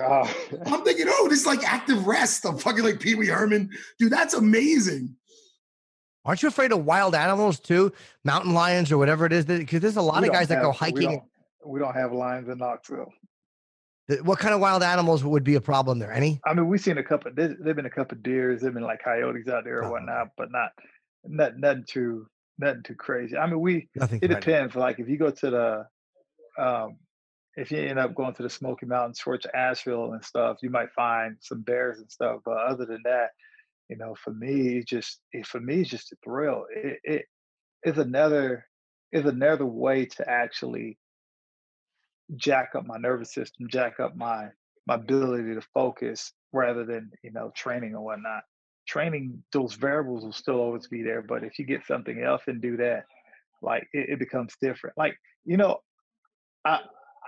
[0.00, 0.34] Oh.
[0.66, 2.44] I'm thinking, oh, this is like active rest.
[2.44, 3.70] I'm fucking like Pee Wee Herman.
[3.98, 5.16] Dude, that's amazing.
[6.24, 7.92] Aren't you afraid of wild animals too?
[8.24, 9.44] Mountain lions or whatever it is?
[9.46, 10.96] Because there's a lot we of guys have, that go hiking.
[10.96, 11.22] We don't,
[11.66, 13.12] we don't, have lions in Knoxville.
[14.22, 16.12] What kind of wild animals would be a problem there?
[16.12, 16.40] Any?
[16.44, 17.30] I mean, we've seen a couple.
[17.34, 18.60] There's, there've been a couple of deers.
[18.60, 19.90] There've been like coyotes out there or oh.
[19.92, 20.70] whatnot, but not,
[21.24, 22.26] not nothing too
[22.58, 23.36] nothing too crazy.
[23.36, 24.74] I mean, we nothing it depends.
[24.74, 26.96] Like if you go to the, um,
[27.56, 30.92] if you end up going to the Smoky Mountains towards Asheville and stuff, you might
[30.92, 32.40] find some bears and stuff.
[32.44, 33.30] But other than that,
[33.88, 36.66] you know, for me, just for me, it's just a thrill.
[36.74, 37.24] It, it
[37.84, 38.66] is another
[39.12, 40.96] is another way to actually
[42.36, 44.48] jack up my nervous system, jack up my
[44.86, 48.42] my ability to focus rather than you know training or whatnot.
[48.86, 52.62] Training those variables will still always be there, but if you get something else and
[52.62, 53.04] do that,
[53.60, 54.96] like it, it becomes different.
[54.96, 55.78] Like you know,
[56.64, 56.80] I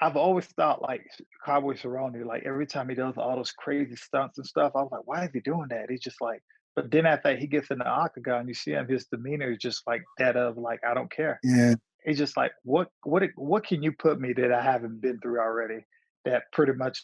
[0.03, 1.07] I've always thought like
[1.47, 4.91] Cowboy Cerrone, like every time he does all those crazy stunts and stuff, I was
[4.91, 5.87] like, why is he doing that?
[5.89, 6.43] He's just like,
[6.75, 9.83] but then after he gets in the octagon, you see him, his demeanor is just
[9.87, 11.39] like that of like, I don't care.
[11.45, 11.75] Yeah.
[12.05, 15.39] He's just like, what, what, what can you put me that I haven't been through
[15.39, 15.85] already?
[16.25, 17.01] That pretty much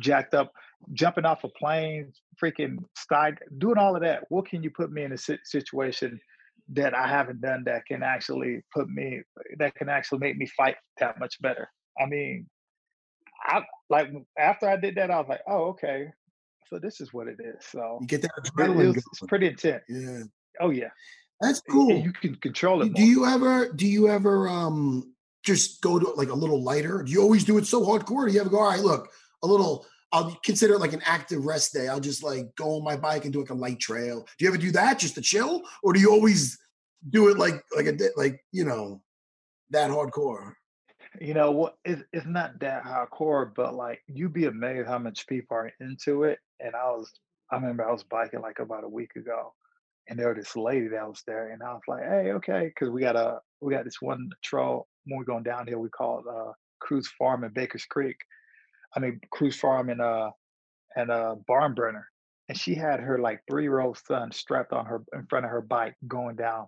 [0.00, 0.52] jacked up,
[0.92, 4.26] jumping off a plane, freaking sky, doing all of that.
[4.28, 6.20] What can you put me in a situation
[6.68, 9.22] that I haven't done that can actually put me,
[9.58, 11.68] that can actually make me fight that much better?
[12.00, 12.46] I mean,
[13.42, 14.08] I like
[14.38, 16.08] after I did that, I was like, oh, okay.
[16.68, 17.64] So this is what it is.
[17.64, 18.96] So you get that adrenaline.
[18.96, 19.82] It it's pretty intense.
[19.88, 20.22] Yeah.
[20.60, 20.90] Oh yeah.
[21.40, 21.92] That's cool.
[21.92, 22.92] You can control it.
[22.94, 23.10] Do more.
[23.10, 23.72] you ever?
[23.72, 27.02] Do you ever um just go to like a little lighter?
[27.02, 28.28] Do you always do it so hardcore?
[28.28, 28.58] Do you ever go?
[28.58, 29.08] All right, look,
[29.42, 29.86] a little.
[30.10, 31.88] I'll consider it like an active rest day.
[31.88, 34.26] I'll just like go on my bike and do like a light trail.
[34.38, 36.58] Do you ever do that just to chill, or do you always
[37.10, 39.00] do it like like a like you know
[39.70, 40.54] that hardcore?
[41.20, 45.56] You know what it's, not that hardcore but like you'd be amazed how much people
[45.56, 47.10] are into it and i was
[47.50, 49.52] i remember i was biking like about a week ago
[50.08, 52.90] and there was this lady that was there and i was like hey okay because
[52.90, 56.24] we got a we got this one trail when we're going downhill we call it
[56.28, 58.16] uh cruise farm in baker's creek
[58.96, 60.30] i mean cruise farm in uh
[60.96, 62.06] and uh barn burner
[62.48, 65.50] and she had her like three year old son strapped on her in front of
[65.50, 66.66] her bike going down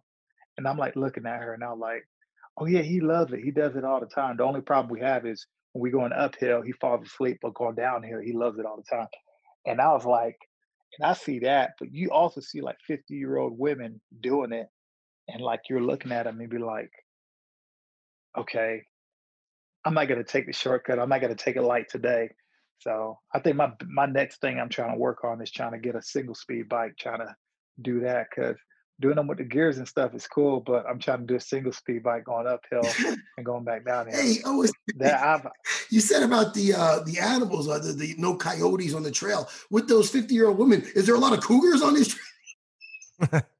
[0.59, 2.07] and i'm like looking at her and i'm like
[2.59, 3.41] Oh yeah, he loves it.
[3.41, 4.37] He does it all the time.
[4.37, 7.75] The only problem we have is when we're going uphill, he falls asleep, but going
[7.75, 9.09] downhill, he loves it all the time.
[9.67, 10.37] And I was like,
[10.99, 14.67] and I see that, but you also see like 50 year old women doing it.
[15.29, 16.91] And like you're looking at them and be like,
[18.37, 18.83] okay,
[19.85, 20.99] I'm not gonna take the shortcut.
[20.99, 22.31] I'm not gonna take it light today.
[22.79, 25.79] So I think my my next thing I'm trying to work on is trying to
[25.79, 27.35] get a single speed bike, trying to
[27.81, 28.57] do that because
[29.01, 31.41] doing them with the gears and stuff is cool, but I'm trying to do a
[31.41, 32.83] single speed bike going uphill
[33.37, 34.21] and going back down here.
[34.21, 35.47] Hey, oh, that I've,
[35.91, 39.49] you said about the uh, the animals, uh, the, the no coyotes on the trail.
[39.71, 42.17] With those 50 year old women, is there a lot of cougars on these
[43.19, 43.43] trails?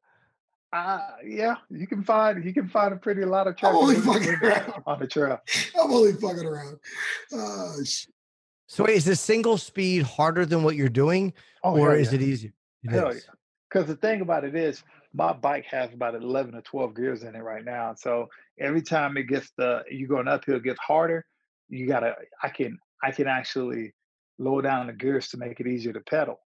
[0.73, 4.37] Uh, yeah, you can find you can find a pretty lot of I'm only fucking
[4.41, 4.73] around.
[4.87, 5.41] on the trail.
[5.77, 6.79] I'm only fucking around.
[7.37, 7.73] Uh,
[8.69, 11.33] so, wait, is this single speed harder than what you're doing,
[11.65, 12.53] oh, or is it easier?
[12.85, 13.25] It hell is.
[13.27, 13.35] yeah.
[13.69, 17.35] Because the thing about it is, my bike has about 11 or 12 gears in
[17.35, 17.95] it right now.
[17.95, 21.25] So every time it gets the you're going uphill it gets harder,
[21.69, 23.93] you gotta I can I can actually
[24.39, 26.39] lower down the gears to make it easier to pedal.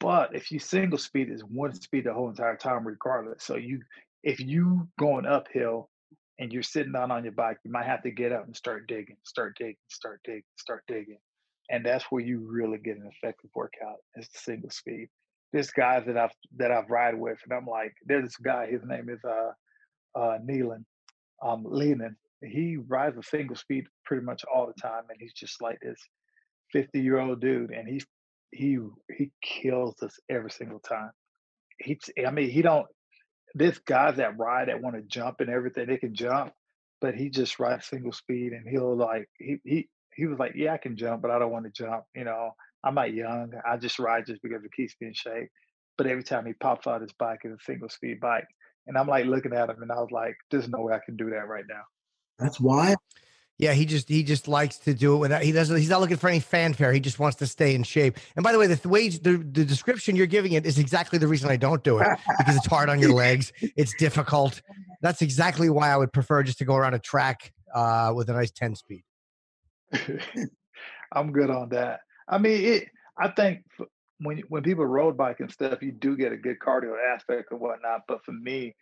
[0.00, 3.42] But if you single speed is one speed the whole entire time regardless.
[3.42, 3.80] So you
[4.22, 5.90] if you going uphill
[6.38, 8.86] and you're sitting down on your bike, you might have to get up and start
[8.86, 11.18] digging, start digging, start digging, start digging.
[11.68, 15.08] And that's where you really get an effective workout is the single speed
[15.52, 18.66] there's guys that I've that I've ride with, and I'm like, there's this guy.
[18.66, 19.52] His name is uh
[20.18, 20.84] uh Neelan,
[21.42, 22.16] um Lenin.
[22.42, 26.00] He rides a single speed pretty much all the time, and he's just like this
[26.72, 28.02] 50 year old dude, and he
[28.50, 28.78] he
[29.16, 31.10] he kills us every single time.
[31.78, 32.86] He, I mean, he don't.
[33.54, 35.86] This guys that ride that want to jump and everything.
[35.86, 36.52] They can jump,
[37.00, 40.74] but he just rides single speed, and he'll like he he he was like, yeah,
[40.74, 42.04] I can jump, but I don't want to jump.
[42.14, 42.50] You know,
[42.84, 43.52] I'm not young.
[43.68, 45.48] I just ride just because it keeps me in shape.
[45.96, 48.46] But every time he pops out his bike, it's a single speed bike.
[48.86, 51.16] And I'm like looking at him and I was like, there's no way I can
[51.16, 51.82] do that right now.
[52.38, 52.94] That's why.
[53.58, 56.16] Yeah, he just he just likes to do it without he doesn't he's not looking
[56.16, 56.92] for any fanfare.
[56.92, 58.16] He just wants to stay in shape.
[58.36, 61.18] And by the way, the, the way the, the description you're giving it is exactly
[61.18, 62.06] the reason I don't do it
[62.38, 63.52] because it's hard on your legs.
[63.60, 64.62] It's difficult.
[65.02, 68.32] That's exactly why I would prefer just to go around a track uh, with a
[68.32, 69.02] nice 10 speed.
[71.12, 72.00] I'm good on that.
[72.28, 72.88] I mean, it.
[73.18, 73.64] I think
[74.20, 77.60] when when people road bike and stuff, you do get a good cardio aspect and
[77.60, 78.02] whatnot.
[78.06, 78.74] But for me,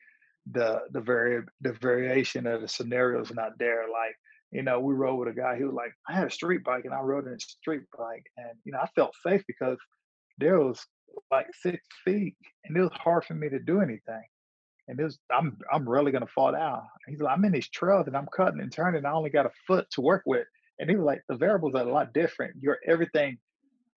[0.50, 3.82] the the very the variation of the scenarios not there.
[3.82, 4.16] Like
[4.52, 6.84] you know, we rode with a guy who was like, I had a street bike
[6.84, 9.78] and I rode in a street bike, and you know, I felt safe because
[10.38, 10.84] there was
[11.30, 14.22] like six feet, and it was hard for me to do anything.
[14.88, 16.82] And was, I'm I'm really gonna fall down.
[17.08, 19.04] He's like, I'm in these trails and I'm cutting and turning.
[19.04, 20.46] I only got a foot to work with.
[20.78, 22.56] And he was like, the variables are a lot different.
[22.60, 23.38] You're everything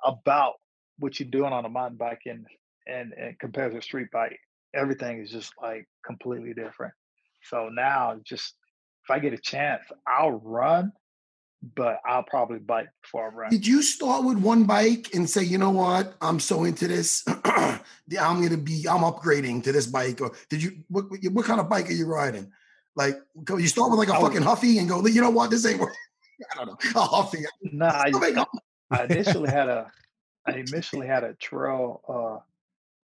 [0.03, 0.53] about
[0.97, 2.45] what you're doing on a mountain bike and
[2.87, 4.39] and, and compared to a street bike,
[4.73, 6.93] everything is just like completely different.
[7.43, 8.55] So now just
[9.03, 10.91] if I get a chance, I'll run,
[11.75, 13.51] but I'll probably bike before I run.
[13.51, 17.23] Did you start with one bike and say, you know what, I'm so into this,
[17.45, 20.83] I'm gonna be, I'm upgrading to this bike, or did you?
[20.89, 22.51] What, what kind of bike are you riding?
[22.95, 25.65] Like, you start with like a I fucking Huffy and go, you know what, this
[25.65, 25.81] ain't.
[26.53, 27.29] I don't know.
[27.61, 28.45] No, nah, I,
[28.91, 29.91] I initially had a
[30.47, 32.43] I initially had a trail, uh,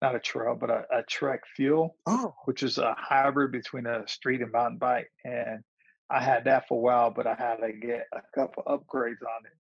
[0.02, 2.34] not a trail, but a, a Trek Fuel, oh.
[2.46, 5.12] which is a hybrid between a street and mountain bike.
[5.24, 5.64] And
[6.10, 9.46] I had that for a while, but I had to get a couple upgrades on
[9.46, 9.58] it.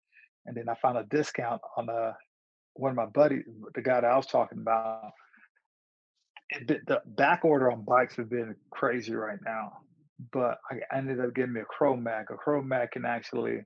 [0.47, 2.13] And then I found a discount on a, uh,
[2.75, 3.45] one of my buddies,
[3.75, 5.13] the guy that I was talking about.
[6.51, 9.79] It, the back order on bikes have been crazy right now,
[10.33, 12.27] but I ended up getting me a Cro-Mag.
[12.31, 13.61] A Cro-Mag can actually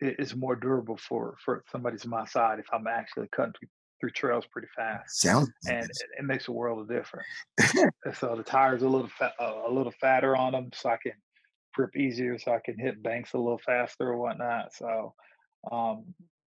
[0.00, 3.68] is more durable for for somebody's my side if I'm actually cutting through,
[4.00, 5.20] through trails pretty fast.
[5.20, 7.26] Sounds and it, it, makes a world of difference.
[8.18, 11.12] so the tires are a little fat, a little fatter on them, so I can
[11.74, 14.72] grip easier, so I can hit banks a little faster or whatnot.
[14.74, 15.14] So
[15.72, 16.04] um,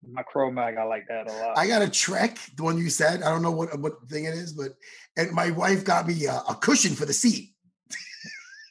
[0.06, 1.58] my Cro-Mag, I like that a lot.
[1.58, 3.22] I got a Trek, the one you said.
[3.22, 4.72] I don't know what what thing it is, but
[5.16, 7.54] and my wife got me a, a cushion for the seat.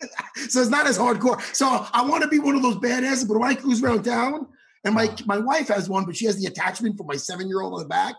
[0.50, 1.42] so it's not as hardcore.
[1.56, 4.48] So I want to be one of those badasses, but when I cruise around town,
[4.84, 5.24] and my uh-huh.
[5.26, 7.80] my wife has one, but she has the attachment for my seven year old on
[7.80, 8.16] the back.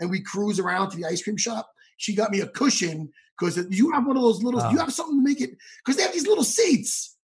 [0.00, 1.70] And we cruise around to the ice cream shop.
[1.96, 4.60] She got me a cushion because you have one of those little.
[4.60, 4.78] You uh-huh.
[4.78, 5.50] have something to make it
[5.84, 7.16] because they have these little seats.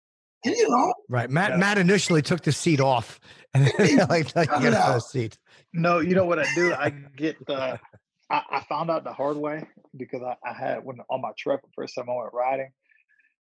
[0.46, 1.30] And you know, right?
[1.30, 1.58] Matt yeah.
[1.58, 3.20] Matt initially took the seat off
[3.54, 3.72] and
[4.10, 5.38] like, like get a seat.
[5.74, 6.74] No, you know what I do?
[6.74, 7.80] I get the.
[8.30, 9.63] I, I found out the hard way
[9.96, 12.72] because I, I had when on my trip the first time I went riding.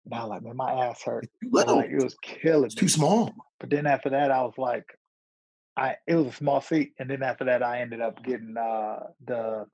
[0.04, 1.28] And I was like, man, my ass hurt.
[1.50, 2.66] Like, it was killing.
[2.66, 2.80] It's me.
[2.80, 3.32] too small.
[3.58, 4.86] But then after that, I was like,
[5.76, 8.98] I it was a small seat, and then after that, I ended up getting uh,
[9.26, 9.66] the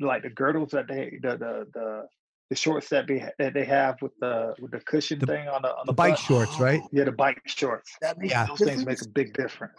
[0.00, 2.06] like the girdles that they the the the,
[2.50, 5.62] the shorts that they that they have with the with the cushion the, thing on
[5.62, 6.80] the on the, the bike shorts, right?
[6.92, 7.96] Yeah, the bike shorts.
[8.00, 9.74] That makes yeah, those things make a big difference.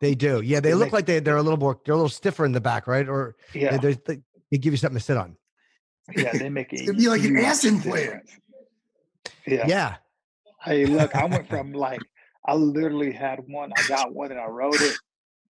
[0.00, 0.40] They do.
[0.40, 2.60] Yeah, they, look like they they're a little more they're a little stiffer in the
[2.60, 3.08] back, right?
[3.08, 4.18] Or yeah, they, they,
[4.50, 5.36] they give you something to sit on.
[6.16, 6.82] Yeah, they make it.
[6.82, 8.22] It'd be like an ass implant.
[9.46, 9.66] Yeah.
[9.66, 9.94] Yeah.
[10.62, 12.00] Hey, look, I went from like
[12.44, 13.72] I literally had one.
[13.76, 14.96] I got one and I rode it.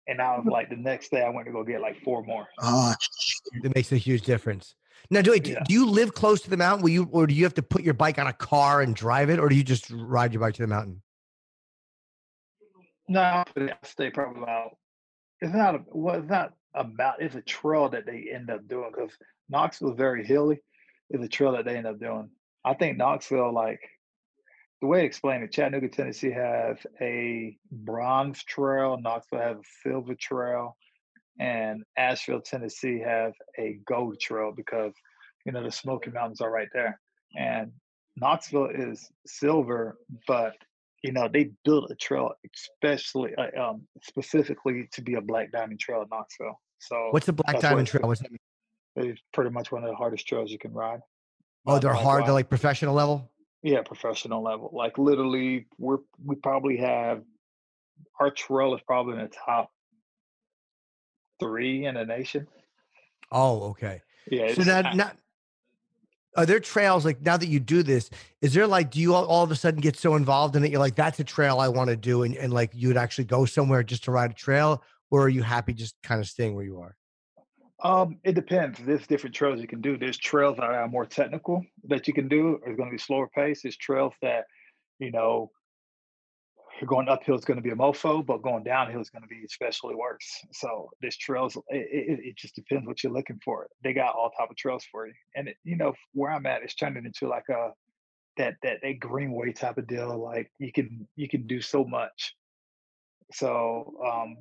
[0.08, 2.48] And I was like, the next day I went to go get like four more.
[2.60, 4.76] Ah, oh, it makes a huge difference.
[5.10, 5.64] Now, do, yeah.
[5.66, 6.84] do you live close to the mountain?
[6.84, 9.30] Will you, or do you have to put your bike on a car and drive
[9.30, 11.02] it, or do you just ride your bike to the mountain?
[13.08, 13.46] No, I
[13.84, 14.78] stay probably about.
[15.40, 15.76] It's not.
[15.76, 17.22] A, well, it's not about.
[17.22, 19.12] It's a trail that they end up doing because
[19.50, 20.60] Knoxville is very hilly.
[21.10, 22.30] It's a trail that they end up doing.
[22.64, 23.82] I think Knoxville, like
[24.82, 30.16] the way to explain it, Chattanooga, Tennessee has a bronze trail, Knoxville has a silver
[30.16, 30.76] trail,
[31.40, 34.94] and Asheville, Tennessee has a gold trail because
[35.46, 37.00] you know the Smoky Mountains are right there.
[37.36, 37.72] And
[38.16, 39.98] Knoxville is silver,
[40.28, 40.54] but
[41.04, 45.80] you know they built a trail especially uh, um, specifically to be a black diamond
[45.80, 46.60] trail in Knoxville.
[46.80, 48.08] So what's the black diamond trail?
[48.08, 48.32] What's that?
[48.96, 51.00] It's pretty much one of the hardest trails you can ride.
[51.66, 52.26] Oh, they're hard.
[52.26, 53.30] They're like professional level.
[53.64, 54.72] Yeah, professional level.
[54.74, 57.22] Like literally, we're we probably have
[58.20, 59.72] our trail is probably in the top
[61.40, 62.48] three in the nation.
[63.32, 64.02] Oh, okay.
[64.30, 64.54] Yeah.
[64.54, 65.18] So now, not
[66.36, 68.10] are there trails like now that you do this?
[68.42, 70.72] Is there like do you all, all of a sudden get so involved in it?
[70.72, 73.26] You're like, that's a trail I want to do, and, and like you would actually
[73.26, 76.56] go somewhere just to ride a trail, or are you happy just kind of staying
[76.56, 76.96] where you are?
[77.84, 78.80] Um, it depends.
[78.80, 79.98] There's different trails you can do.
[79.98, 82.60] There's trails that are more technical that you can do.
[82.64, 83.64] Or it's going to be slower pace.
[83.64, 84.46] There's trails that,
[85.00, 85.50] you know,
[86.86, 89.44] going uphill is going to be a mofo, but going downhill is going to be
[89.46, 90.42] especially worse.
[90.52, 91.56] So there's trails.
[91.70, 93.68] It, it, it, just depends what you're looking for.
[93.84, 95.14] They got all type of trails for you.
[95.36, 97.72] And it, you know where I'm at, it's turning into like a
[98.38, 100.18] that that a greenway type of deal.
[100.18, 102.36] Like you can you can do so much.
[103.34, 104.38] So um,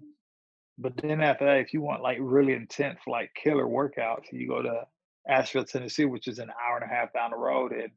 [0.81, 4.63] but then after that, if you want like really intense, like killer workouts, you go
[4.63, 4.87] to
[5.29, 7.91] Asheville, Tennessee, which is an hour and a half down the road, and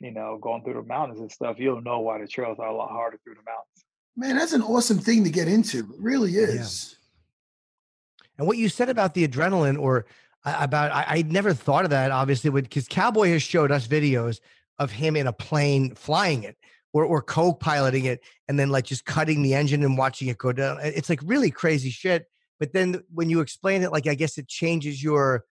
[0.00, 2.76] you know, going through the mountains and stuff, you'll know why the trails are a
[2.76, 3.84] lot harder through the mountains.
[4.16, 5.78] Man, that's an awesome thing to get into.
[5.78, 6.90] It really is.
[6.90, 8.24] Yeah.
[8.38, 10.06] And what you said about the adrenaline, or
[10.44, 14.40] about I, I never thought of that obviously because Cowboy has showed us videos
[14.78, 16.56] of him in a plane flying it
[16.98, 20.52] or, or co-piloting it and then like just cutting the engine and watching it go
[20.52, 20.78] down.
[20.82, 22.26] It's like really crazy shit.
[22.58, 25.44] But then when you explain it, like I guess it changes your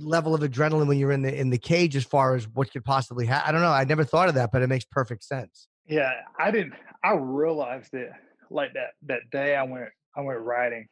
[0.00, 2.84] level of adrenaline when you're in the in the cage as far as what could
[2.84, 3.48] possibly happen.
[3.48, 3.70] I don't know.
[3.70, 5.68] I never thought of that, but it makes perfect sense.
[5.86, 6.74] Yeah, I didn't.
[7.02, 8.10] I realized it
[8.50, 9.54] like that that day.
[9.54, 10.88] I went I went riding,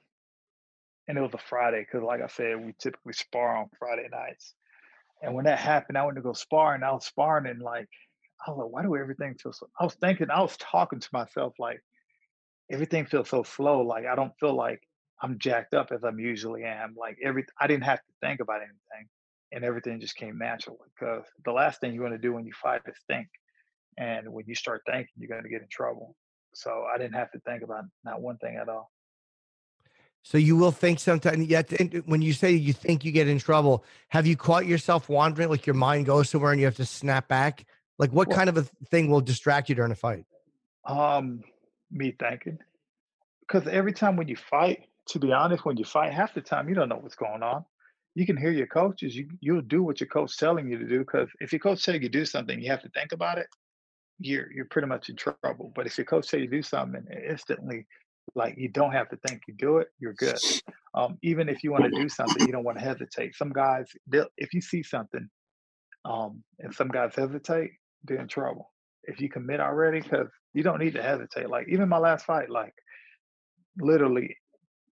[1.08, 4.54] and it was a Friday because, like I said, we typically spar on Friday nights.
[5.22, 7.88] And when that happened, I went to go spar, and I was sparring, and like
[8.46, 9.68] I was like, why do everything feel so?
[9.78, 11.80] I was thinking, I was talking to myself like,
[12.70, 13.82] everything feels so slow.
[13.82, 14.80] Like I don't feel like
[15.20, 16.94] I'm jacked up as I'm usually am.
[16.98, 19.08] Like every, I didn't have to think about anything,
[19.52, 20.78] and everything just came naturally.
[20.98, 23.28] Because the last thing you want to do when you fight is think,
[23.98, 26.16] and when you start thinking, you're going to get in trouble.
[26.54, 28.90] So I didn't have to think about not one thing at all.
[30.24, 31.46] So you will think sometimes.
[31.46, 35.08] Yet uh, when you say you think you get in trouble, have you caught yourself
[35.08, 35.48] wandering?
[35.48, 37.64] Like your mind goes somewhere and you have to snap back.
[37.98, 40.24] Like what well, kind of a thing will distract you during a fight?
[40.84, 41.42] Um,
[41.90, 42.58] me thinking,
[43.40, 46.68] because every time when you fight, to be honest, when you fight, half the time
[46.68, 47.64] you don't know what's going on.
[48.14, 49.16] You can hear your coaches.
[49.16, 50.98] You you'll do what your coach telling you to do.
[50.98, 53.46] Because if your coach tell you to do something, you have to think about it.
[54.18, 55.72] You're you're pretty much in trouble.
[55.74, 57.86] But if your coach tell you to do something, instantly,
[58.34, 60.38] like you don't have to think, you do it, you're good.
[60.94, 63.34] Um, even if you want to do something, you don't want to hesitate.
[63.34, 63.86] Some guys,
[64.36, 65.28] if you see something,
[66.04, 67.70] um, and some guys hesitate,
[68.04, 68.70] they're in trouble.
[69.04, 71.48] If you commit already, because you don't need to hesitate.
[71.48, 72.74] Like even my last fight, like
[73.78, 74.36] literally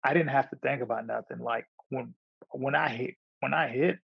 [0.03, 1.39] I didn't have to think about nothing.
[1.39, 2.14] Like when
[2.51, 3.97] when I hit when I hit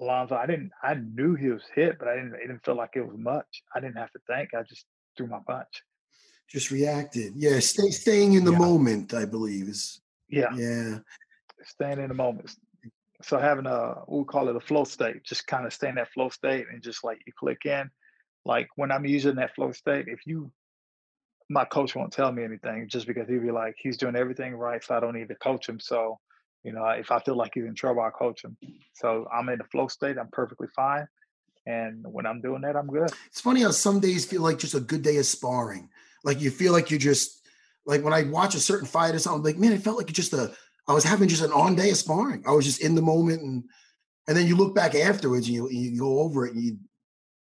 [0.00, 2.90] Alonzo, I didn't I knew he was hit, but I didn't it didn't feel like
[2.94, 3.62] it was much.
[3.74, 4.50] I didn't have to think.
[4.54, 4.84] I just
[5.16, 5.82] threw my punch.
[6.48, 7.34] Just reacted.
[7.36, 8.58] Yeah, stay staying in the yeah.
[8.58, 10.54] moment, I believe is yeah.
[10.54, 10.98] Yeah.
[11.64, 12.50] Staying in the moment.
[13.22, 16.12] So having a we call it a flow state, just kind of stay in that
[16.12, 17.90] flow state and just like you click in.
[18.44, 20.50] Like when I'm using that flow state, if you
[21.50, 24.82] my coach won't tell me anything just because he'd be like, he's doing everything right,
[24.82, 25.80] so I don't need to coach him.
[25.80, 26.20] So,
[26.62, 28.56] you know, if I feel like he's in trouble, I coach him.
[28.94, 30.16] So I'm in the flow state.
[30.16, 31.08] I'm perfectly fine.
[31.66, 33.10] And when I'm doing that, I'm good.
[33.26, 35.88] It's funny how some days feel like just a good day of sparring.
[36.24, 37.44] Like you feel like you're just
[37.84, 40.08] like when I watch a certain fight or something, I'm like, man, it felt like
[40.08, 40.52] it just a
[40.86, 42.44] I was having just an on day of sparring.
[42.46, 43.64] I was just in the moment and
[44.28, 46.78] and then you look back afterwards and you you go over it and you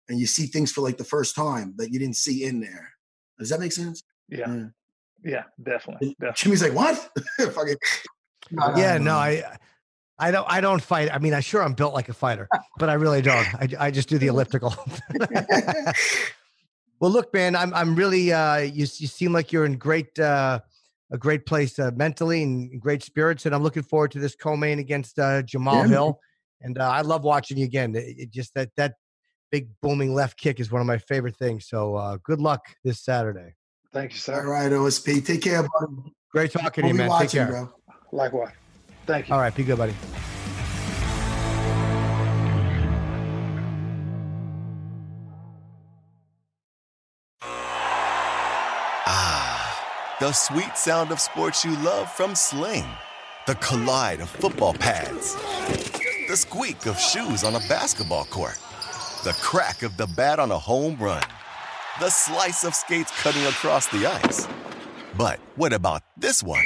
[0.09, 2.92] and you see things for like the first time that you didn't see in there.
[3.38, 4.02] Does that make sense?
[4.28, 4.48] Yeah.
[4.48, 4.64] Yeah,
[5.24, 6.36] yeah definitely, definitely.
[6.36, 7.11] Jimmy's like, what?
[8.76, 9.42] yeah, no, I
[10.18, 11.12] I don't I don't fight.
[11.12, 12.48] I mean, I sure I'm built like a fighter,
[12.78, 13.46] but I really don't.
[13.55, 14.74] I, I just do the elliptical.
[17.00, 20.61] well, look, man, I'm I'm really uh you you seem like you're in great uh
[21.11, 24.78] a great place uh, mentally and great spirits, and I'm looking forward to this co-main
[24.78, 26.20] against uh, Jamahal yeah, Hill.
[26.61, 27.94] And uh, I love watching you again.
[27.94, 28.94] It, it just that that
[29.55, 31.68] big booming left kick is one of my favorite things.
[31.68, 33.55] So uh, good luck this Saturday.
[33.92, 34.40] Thank you, sir.
[34.40, 35.24] All right, OSP.
[35.24, 36.12] Take care, buddy.
[36.32, 37.09] Great talking to you, man.
[37.09, 37.46] Watching, Take care.
[37.46, 37.72] Bro.
[38.11, 38.52] Likewise.
[39.07, 39.34] Thank you.
[39.34, 39.94] All right, be good, buddy.
[49.07, 52.86] Ah, the sweet sound of sports you love from Sling.
[53.46, 55.36] The collide of football pads.
[56.26, 58.59] The squeak of shoes on a basketball court
[59.25, 61.22] the crack of the bat on a home run,
[61.99, 64.47] the slice of skates cutting across the ice.
[65.16, 66.62] But what about this one?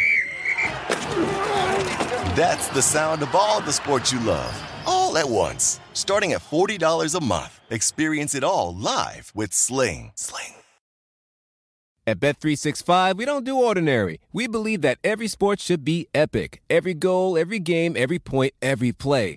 [2.35, 5.79] That's the sound of all the sports you love, all at once.
[5.93, 10.11] Starting at $40 a month, experience it all live with Sling.
[10.17, 10.55] Sling.
[12.09, 14.19] At Bet365, we don't do ordinary.
[14.33, 16.61] We believe that every sport should be epic.
[16.69, 19.37] Every goal, every game, every point, every play.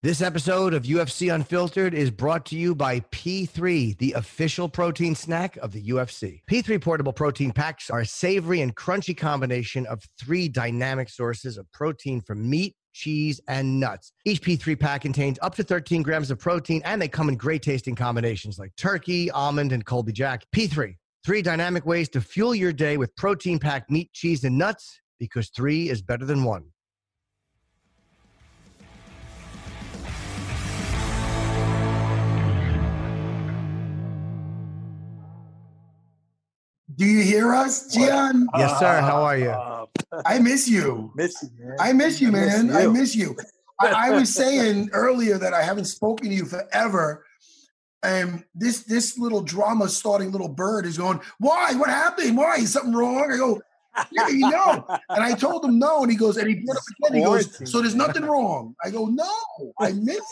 [0.00, 5.56] This episode of UFC Unfiltered is brought to you by P3, the official protein snack
[5.56, 6.42] of the UFC.
[6.48, 11.66] P3 portable protein packs are a savory and crunchy combination of three dynamic sources of
[11.72, 14.12] protein from meat, cheese, and nuts.
[14.24, 17.62] Each P3 pack contains up to 13 grams of protein, and they come in great
[17.62, 20.44] tasting combinations like turkey, almond, and Colby Jack.
[20.54, 20.94] P3,
[21.26, 25.48] three dynamic ways to fuel your day with protein packed meat, cheese, and nuts because
[25.48, 26.66] three is better than one.
[36.98, 38.48] Do you hear us, Gian?
[38.56, 39.00] Yes, sir.
[39.00, 39.50] How are you?
[39.50, 39.86] Uh,
[40.26, 41.12] I miss you.
[41.14, 41.76] miss you, man.
[41.78, 42.70] I miss you, man.
[42.72, 42.92] I you.
[42.92, 43.36] miss you.
[43.80, 47.24] I, I was saying earlier that I haven't spoken to you forever.
[48.02, 51.72] And this this little drama starting little bird is going, Why?
[51.74, 52.36] What happened?
[52.36, 52.56] Why?
[52.56, 53.30] Is something wrong?
[53.32, 53.60] I go,
[54.10, 54.84] Yeah, you know.
[55.08, 57.18] And I told him no, and he goes, and he brought up again.
[57.20, 58.74] He goes, So there's nothing wrong.
[58.84, 59.32] I go, No,
[59.80, 60.22] I miss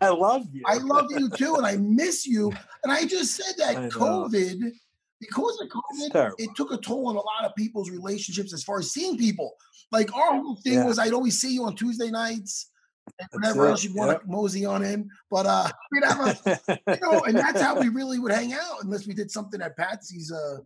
[0.00, 0.62] I love you.
[0.66, 2.52] I love you too, and I miss you.
[2.82, 3.88] And I just said I that know.
[3.90, 4.72] COVID,
[5.20, 8.78] because of COVID, it took a toll on a lot of people's relationships as far
[8.78, 9.54] as seeing people.
[9.92, 10.86] Like our whole thing Yeah.
[10.86, 12.70] was I'd always see you on Tuesday nights
[13.18, 14.22] and whatever else you'd want yep.
[14.22, 15.08] to mosey on in.
[15.30, 18.82] But uh we'd have a you know, and that's how we really would hang out
[18.82, 20.58] unless we did something at Patsy's uh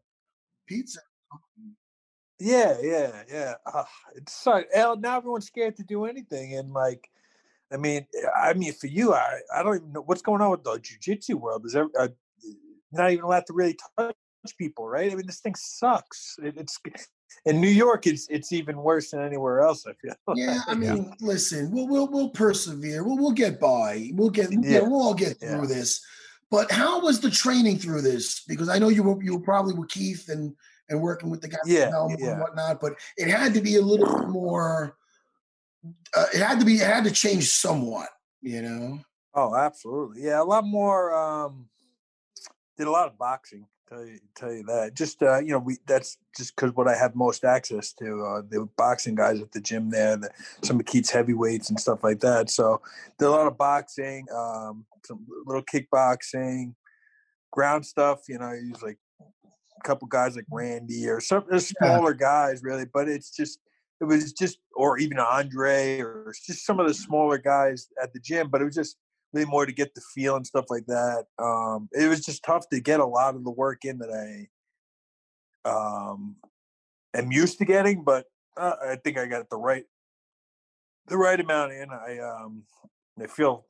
[0.66, 1.00] pizza.
[2.40, 3.54] Yeah, yeah, yeah.
[3.66, 3.84] Uh,
[4.16, 7.10] it's so now everyone's scared to do anything, and like,
[7.70, 10.64] I mean, I mean, for you, I I don't even know what's going on with
[10.64, 11.66] the jujitsu world.
[11.66, 12.08] Is there uh,
[12.92, 14.16] not even allowed to really touch
[14.56, 15.12] people, right?
[15.12, 16.36] I mean, this thing sucks.
[16.42, 16.78] It, it's
[17.44, 18.06] in New York.
[18.06, 19.86] It's it's even worse than anywhere else.
[19.86, 20.14] I feel.
[20.36, 23.04] Yeah, I mean, listen, we'll we'll we'll persevere.
[23.04, 24.10] We'll we'll get by.
[24.14, 24.58] We'll get yeah.
[24.62, 24.80] Yeah.
[24.80, 25.56] we'll all get Yeah.
[25.56, 26.00] through this.
[26.50, 28.42] But how was the training through this?
[28.48, 30.54] Because I know you were you were probably with Keith and
[30.88, 32.30] and working with the guys Yeah, yeah.
[32.32, 34.96] and whatnot, but it had to be a little bit more.
[36.16, 36.74] Uh, it had to be.
[36.74, 38.08] It had to change somewhat.
[38.42, 39.00] You know.
[39.34, 40.22] Oh, absolutely.
[40.22, 41.14] Yeah, a lot more.
[41.14, 41.68] Um,
[42.76, 43.66] did a lot of boxing.
[43.90, 44.94] Tell you, tell you that.
[44.94, 48.24] Just uh, you know, we that's just because what I have most access to.
[48.24, 50.30] Uh, the boxing guys at the gym there, the,
[50.62, 52.50] some of Keith's heavyweights and stuff like that.
[52.50, 52.80] So
[53.18, 56.74] did a lot of boxing, um, some little kickboxing,
[57.50, 58.20] ground stuff.
[58.28, 62.84] You know, use like a couple guys like Randy or some smaller guys, really.
[62.84, 63.58] But it's just
[64.00, 68.20] it was just, or even Andre, or just some of the smaller guys at the
[68.20, 68.50] gym.
[68.50, 68.98] But it was just
[69.32, 71.24] really more to get the feel and stuff like that.
[71.38, 74.10] Um, it was just tough to get a lot of the work in that
[75.64, 76.36] I um,
[77.14, 78.26] am used to getting, but
[78.56, 79.84] uh, I think I got the right
[81.06, 81.90] the right amount in.
[81.90, 82.62] I um,
[83.20, 83.66] I feel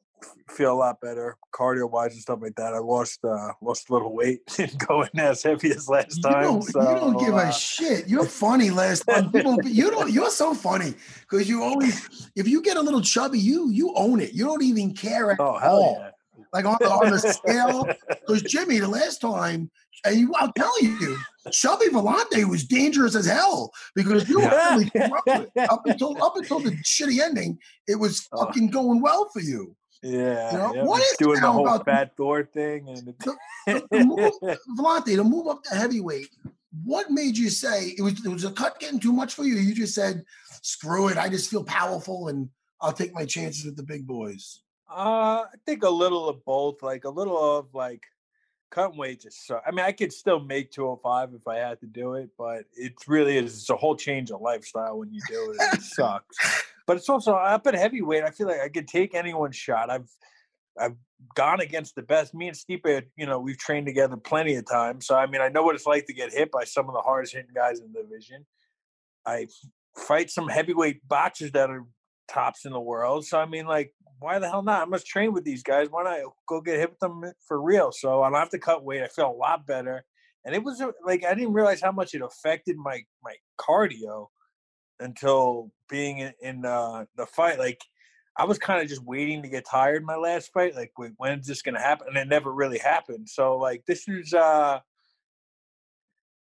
[0.48, 2.74] feel a lot better cardio wise and stuff like that.
[2.74, 4.40] I lost uh, lost a little weight
[4.88, 6.62] going as heavy as last You time.
[6.62, 8.08] so, you don't give uh, a shit.
[8.08, 9.30] You're funny last time.
[9.32, 10.10] People, you don't.
[10.12, 10.94] You're so funny
[11.28, 14.32] because you always, if you get a little chubby, you you own it.
[14.32, 15.96] You don't even care at Oh hell all.
[16.00, 16.10] yeah!
[16.52, 19.70] Like on the, on the scale, because Jimmy, the last time,
[20.04, 21.16] and you, I'll tell you,
[21.52, 25.46] Chubby Villante was dangerous as hell because you were really struggling.
[25.68, 27.58] up until up until the shitty ending.
[27.86, 28.46] It was Oh.
[28.46, 29.76] fucking going well for you.
[30.02, 33.36] Yeah, You know, yeah, what is doing the whole about- fat Thor thing and The-
[33.90, 36.28] the move- Villante to move up to heavyweight.
[36.84, 38.24] What made you say it was?
[38.24, 39.56] It was a cut getting too much for you.
[39.56, 40.24] You just said,
[40.62, 41.16] "Screw it!
[41.18, 42.48] I just feel powerful and
[42.80, 46.80] I'll take my chances with the big boys." Uh, I think a little of both.
[46.82, 48.02] Like a little of like
[48.70, 49.60] cutting weight just so.
[49.66, 52.94] I mean, I could still make 205 if I had to do it, but it
[53.06, 55.74] really is it's a whole change of lifestyle when you do it.
[55.74, 56.36] It sucks.
[56.86, 58.24] But it's also up at heavyweight.
[58.24, 59.90] I feel like I could take anyone's shot.
[59.90, 60.08] I've
[60.78, 60.96] I've
[61.34, 62.34] gone against the best.
[62.34, 65.06] Me and Stipe, you know, we've trained together plenty of times.
[65.06, 67.00] So I mean, I know what it's like to get hit by some of the
[67.00, 68.46] hardest hitting guys in the division.
[69.26, 69.48] I
[69.96, 71.84] fight some heavyweight boxers that are
[72.30, 73.26] tops in the world.
[73.26, 74.82] So I mean, like, why the hell not?
[74.82, 75.88] I must train with these guys.
[75.90, 77.92] Why not go get hit with them for real?
[77.92, 79.02] So I don't have to cut weight.
[79.02, 80.04] I feel a lot better.
[80.44, 84.28] And it was like I didn't realize how much it affected my my cardio
[84.98, 87.58] until being in, in uh, the fight.
[87.58, 87.82] Like
[88.36, 90.74] I was kind of just waiting to get tired my last fight.
[90.74, 92.08] Like, wait, when's this gonna happen?
[92.08, 93.28] And it never really happened.
[93.28, 94.80] So like this is uh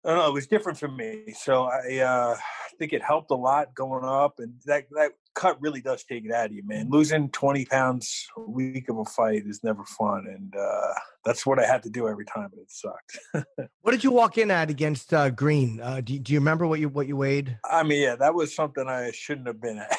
[0.04, 1.32] I don't know, it was different for me.
[1.38, 5.60] So I uh I think it helped a lot going up and that that cut
[5.60, 6.88] really does take it out of you, man.
[6.90, 11.58] Losing twenty pounds a week of a fight is never fun and uh that's what
[11.58, 13.18] I had to do every time and it sucked.
[13.82, 15.80] What did you walk in at against uh, Greene?
[15.80, 17.56] Uh, do, do you remember what you what you weighed?
[17.70, 19.96] I mean, yeah, that was something I shouldn't have been at.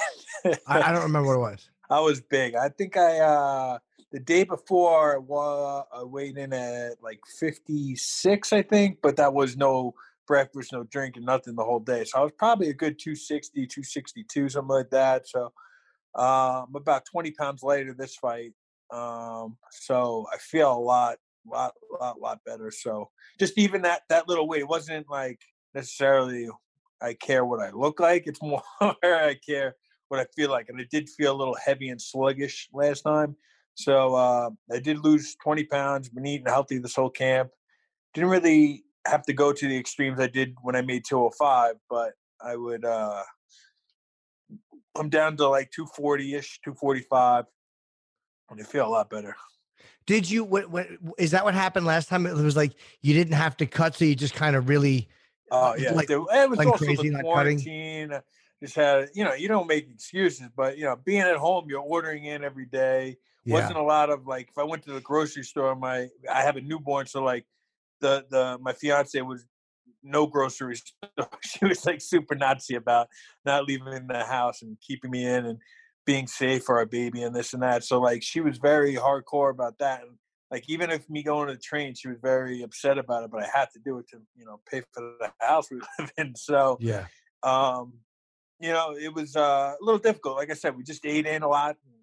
[0.67, 1.69] I, I don't remember what it was.
[1.89, 2.55] I was big.
[2.55, 3.79] I think I uh
[4.11, 5.23] the day before
[5.93, 9.93] I weighed in at like 56, I think, but that was no
[10.27, 12.03] breakfast, no drinking, nothing the whole day.
[12.03, 15.27] So I was probably a good 260, 262, something like that.
[15.27, 15.51] So
[16.15, 18.53] um about 20 pounds later this fight.
[18.91, 22.71] Um so I feel a lot, lot, lot, lot better.
[22.71, 23.09] So
[23.39, 25.39] just even that that little weight, it wasn't like
[25.73, 26.49] necessarily
[27.01, 28.27] I care what I look like.
[28.27, 29.75] It's more I care
[30.09, 30.69] what I feel like.
[30.69, 33.35] And it did feel a little heavy and sluggish last time.
[33.75, 37.51] So uh, I did lose 20 pounds, been eating healthy this whole camp.
[38.13, 42.13] Didn't really have to go to the extremes I did when I made 205, but
[42.41, 43.23] I would, uh,
[44.97, 47.45] I'm down to like 240 ish, 245.
[48.49, 49.35] And I feel a lot better.
[50.05, 50.43] Did you?
[50.45, 50.87] What, what
[51.17, 51.43] is that?
[51.43, 52.25] What happened last time?
[52.25, 55.09] It was like you didn't have to cut, so you just kind of really
[55.51, 57.57] Oh yeah, Like- it was like also crazy, the not cutting?
[57.59, 58.11] quarantine.
[58.13, 58.21] uh,
[58.61, 61.81] Just had you know you don't make excuses, but you know being at home, you're
[61.81, 63.17] ordering in every day.
[63.45, 63.53] Yeah.
[63.55, 66.55] Wasn't a lot of like if I went to the grocery store, my I have
[66.57, 67.45] a newborn, so like
[68.01, 69.45] the the my fiance was
[70.03, 70.75] no grocery
[71.17, 71.29] store.
[71.43, 73.07] She was like super Nazi about
[73.45, 75.59] not leaving the house and keeping me in and
[76.05, 77.83] being safe for our baby and this and that.
[77.83, 80.03] So like she was very hardcore about that.
[80.03, 80.11] And
[80.49, 83.43] like even if me going to the train, she was very upset about it, but
[83.43, 86.35] I had to do it to, you know, pay for the house we live in.
[86.35, 87.05] So Yeah.
[87.43, 87.93] um,
[88.59, 90.37] you know, it was uh, a little difficult.
[90.37, 91.93] Like I said, we just ate in a lot and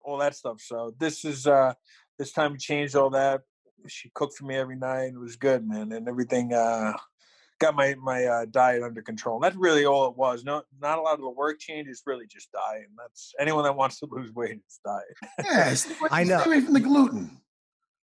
[0.00, 0.60] all that stuff.
[0.60, 1.74] So this is uh
[2.18, 3.42] this time we changed all that.
[3.88, 5.92] She cooked for me every night and it was good, man.
[5.92, 6.92] And everything uh
[7.60, 9.38] got my my uh, diet under control.
[9.40, 10.44] That's really all it was.
[10.44, 12.86] No not a lot of the work change, it's really just diet.
[12.88, 15.04] And that's anyone that wants to lose weight, it's diet.
[15.44, 16.40] Yeah, stay away- I know.
[16.40, 17.38] Stay away from the gluten.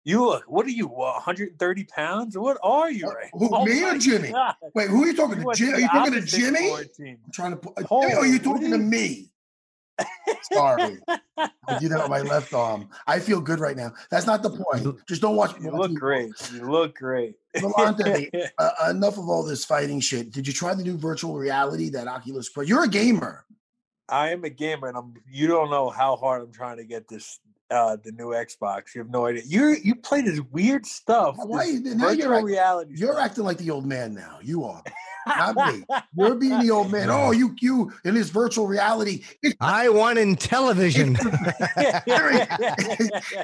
[0.05, 2.37] You look, what are you, what, 130 pounds?
[2.37, 3.29] What are you Uh, right?
[3.33, 4.29] who, me or Jimmy?
[4.31, 4.55] God.
[4.73, 5.47] Wait, who are you talking You to?
[5.47, 6.71] went Jim, are you talking to Jimmy?
[6.71, 7.75] I'm trying to put.
[7.77, 9.29] Jimmy, are you talking are to me?
[10.51, 10.97] Sorry,
[11.37, 12.89] I do that with my left arm.
[13.07, 13.93] I feel good right now.
[14.11, 14.97] That's not the point.
[15.07, 15.53] Just don't watch.
[15.61, 16.31] You look great.
[16.53, 17.35] You look great.
[17.55, 20.31] Villante, uh, enough of all this fighting shit.
[20.31, 22.69] Did you try the new virtual reality that Oculus Quest?
[22.69, 23.45] You're a gamer.
[24.07, 25.13] I am a gamer, and I'm.
[25.29, 27.39] You don't know how hard I'm trying to get this.
[27.71, 28.95] Uh, the new Xbox.
[28.95, 29.43] You have no idea.
[29.45, 31.35] You you play this weird stuff.
[31.37, 32.93] Why this you- now you're virtual act- reality.
[32.95, 33.25] You're stuff.
[33.25, 34.39] acting like the old man now.
[34.41, 34.81] You are.
[35.27, 35.83] not me.
[36.17, 37.09] You're being the old man.
[37.11, 39.23] Oh, you you in this virtual reality.
[39.61, 41.15] I won in television.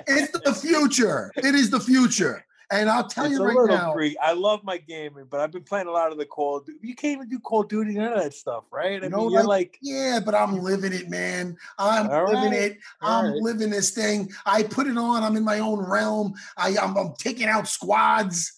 [0.08, 1.32] it's the future.
[1.38, 2.44] It is the future.
[2.72, 3.94] And I'll tell It's you a right now.
[3.94, 4.18] freak.
[4.22, 6.58] I love my gaming, but I've been playing a lot of the Call.
[6.58, 6.80] of Duty.
[6.82, 9.02] You can't even do Call of Duty, none of that stuff, right?
[9.02, 11.58] I You know, mean, you're like, yeah, but I'm living it, man.
[11.78, 12.54] I'm living right.
[12.54, 12.78] it.
[13.02, 13.42] I'm All right.
[13.42, 14.32] living this thing.
[14.46, 15.24] I put it on.
[15.24, 16.34] I'm in my own realm.
[16.58, 18.52] I, I'm, I'm taking out squads.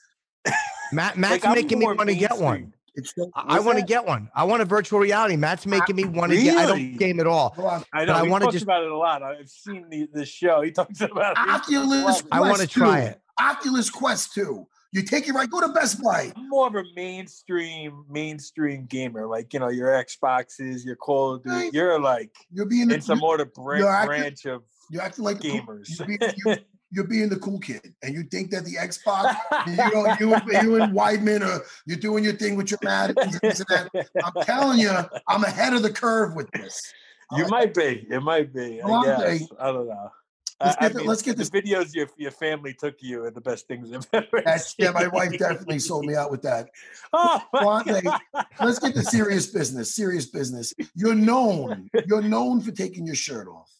[0.91, 2.41] Matt, Matt's like, making me want to get one.
[2.53, 2.73] mainstream.
[2.95, 4.27] It's so, I, I want to get one.
[4.33, 5.35] I want a virtual reality.
[5.35, 6.57] Matt's making me want to get.
[6.57, 7.49] I don't game at all.
[7.49, 7.83] Hold on.
[7.93, 8.13] I But know.
[8.13, 9.21] I wanna talks just- about it a lot.
[9.21, 10.61] I've seen the, the show.
[10.61, 11.37] He talks about.
[11.37, 12.25] Oculus Love it.
[12.31, 13.21] I want to try it.
[13.39, 14.67] Oculus Quest 2.
[14.93, 15.49] You take it right.
[15.49, 16.31] Go to Best Buy.
[16.35, 19.27] I'm more of a mainstream mainstream gamer.
[19.27, 21.55] Like you know, your Xboxes, your Call of Duty.
[21.55, 21.73] Right.
[21.73, 25.25] You're like You're being in some more the bran- you're acting- branch of you're acting
[25.25, 25.87] like gamers.
[25.99, 26.57] You're being, you're,
[26.91, 29.35] you're being the cool kid, and you think that the Xbox,
[29.67, 33.15] you know, you and, you and Weidman, or you're doing your thing with your Madden.
[33.41, 34.07] This and that.
[34.23, 34.91] I'm telling you,
[35.27, 36.81] I'm ahead of the curve with this.
[37.35, 38.07] You might be.
[38.09, 38.81] It might be.
[38.81, 39.39] I Villante.
[39.39, 39.49] guess.
[39.59, 40.09] I don't know.
[40.59, 43.31] Let's I get the- mean, let's get the videos your your family took you are
[43.31, 44.85] the best things I've ever That's seen.
[44.85, 46.69] yeah, my wife definitely sold me out with that.
[47.13, 47.83] Oh
[48.59, 49.93] Let's get to serious business.
[49.95, 50.73] Serious business.
[50.95, 51.89] You're known.
[52.07, 53.71] You're known for taking your shirt off.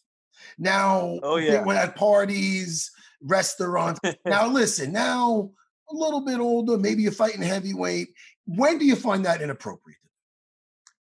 [0.56, 1.62] Now, Oh, yeah.
[1.64, 2.90] when at parties,
[3.22, 4.00] restaurants.
[4.24, 4.92] Now, listen.
[4.92, 5.50] Now,
[5.90, 8.08] a little bit older, maybe you're fighting heavyweight.
[8.46, 9.98] When do you find that inappropriate?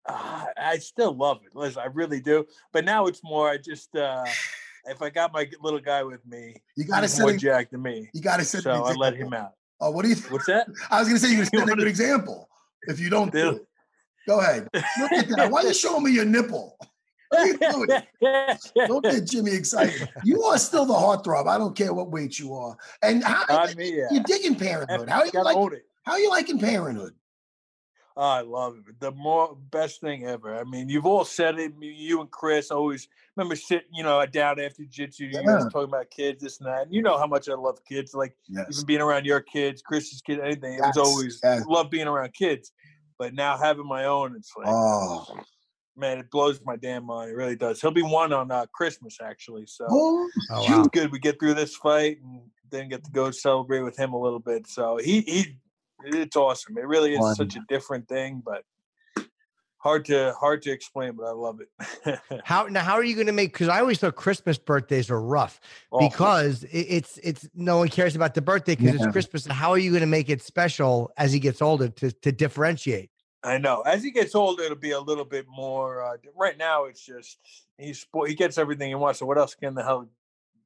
[0.08, 1.56] Ah, I still love it.
[1.56, 2.46] Listen, I really do.
[2.72, 3.50] But now it's more.
[3.50, 4.26] I just uh
[4.86, 7.82] if I got my little guy with me, You gotta he's set more jacked than
[7.82, 8.10] me.
[8.14, 8.64] You got to set.
[8.64, 9.52] So I let him out.
[9.80, 10.16] Oh, what do you?
[10.16, 10.32] Think?
[10.32, 10.68] What's that?
[10.92, 12.48] I was going to say to set a good example.
[12.88, 13.68] If you don't do it,
[14.28, 14.68] go ahead.
[14.74, 15.52] Look at that.
[15.52, 16.78] Why are you showing me your nipple?
[17.30, 18.88] What are you doing?
[18.88, 20.08] Don't get Jimmy excited.
[20.24, 21.48] You are still the heartthrob.
[21.48, 22.78] I don't care what weight you are.
[23.02, 24.08] And how On me, yeah.
[24.12, 25.10] you're digging parenthood.
[25.10, 25.74] How you like?
[25.74, 25.86] it.
[26.06, 27.14] How are you liking parenthood?
[28.16, 29.00] Oh, I love it.
[29.00, 30.56] The more best thing ever.
[30.56, 31.74] I mean, you've all said it.
[31.80, 35.26] You and Chris always remember sitting, you know, down after jiu-jitsu.
[35.26, 36.84] You guys talking about kids, this and that.
[36.84, 38.14] And you know how much I love kids.
[38.14, 38.68] Like Yes.
[38.72, 40.74] even being around your kids, Chris's kid, anything.
[40.76, 41.64] It Yes, was always yes.
[41.68, 42.72] love being around kids.
[43.18, 45.26] But now having my own, it's like, Oh,
[45.96, 47.32] man, it blows my damn mind.
[47.32, 47.82] It really does.
[47.82, 49.66] He'll be one on uh, Christmas actually.
[49.66, 50.90] So oh, Oh, wow.
[50.92, 51.12] good.
[51.12, 54.40] We get through this fight and then get to go celebrate with him a little
[54.40, 54.68] bit.
[54.68, 55.58] So he he,
[56.06, 56.78] it's awesome.
[56.78, 57.36] It really is Fun.
[57.36, 58.64] such a different thing, but
[59.78, 61.14] hard to hard to explain.
[61.14, 62.20] But I love it.
[62.46, 62.82] How now?
[62.82, 63.54] How are you going to make?
[63.54, 65.60] Because I always thought Christmas birthdays are rough
[65.92, 66.10] Awful.
[66.10, 69.04] because it, it's it's no one cares about the birthday because Yeah.
[69.06, 69.46] it's Christmas.
[69.48, 73.10] How are you going to make it special as he gets older to to differentiate?
[73.46, 73.82] I know.
[73.82, 76.02] As he gets older, it'll be a little bit more.
[76.02, 77.38] Uh, right now, it's just
[77.78, 79.20] he's he gets everything he wants.
[79.20, 80.08] So what else can the hell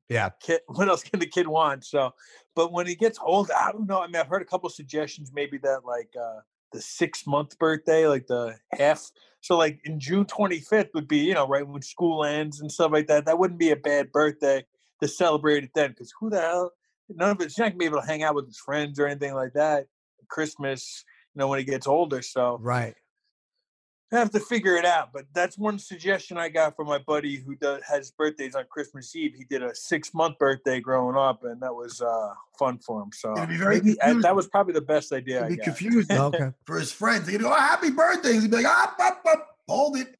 [0.09, 0.61] Yeah, kid?
[0.67, 1.85] What else can the kid want?
[1.85, 2.13] So,
[2.55, 4.01] but when he gets old, I don't know.
[4.01, 5.31] I mean, I've heard a couple suggestions.
[5.33, 6.39] Maybe that like uh,
[6.71, 9.11] the six month birthday, like the half.
[9.41, 12.71] So like in June twenty fifth would be you know right when school ends and
[12.71, 13.25] stuff like that.
[13.25, 14.65] That wouldn't be a bad birthday
[15.01, 16.71] to celebrate it then because who the hell?
[17.09, 17.45] None of it.
[17.45, 19.87] He's not gonna be able to hang out with his friends or anything like that.
[20.29, 22.21] Christmas, you know, when he gets older.
[22.21, 22.95] So right.
[24.11, 27.35] I have to figure it out, but that's one suggestion I got from my buddy
[27.37, 29.33] who does has birthdays on Christmas Eve.
[29.35, 33.09] He did a six month birthday growing up, and that was uh, fun for him.
[33.11, 35.43] So be very maybe, I, that was probably the best idea.
[35.43, 35.63] I It'd be got.
[35.65, 36.51] confusing Okay.
[36.65, 37.27] for his friends.
[37.27, 38.39] He'd go, oh, happy birthday.
[38.39, 40.15] He'd be like, ah, up, up, up, hold it.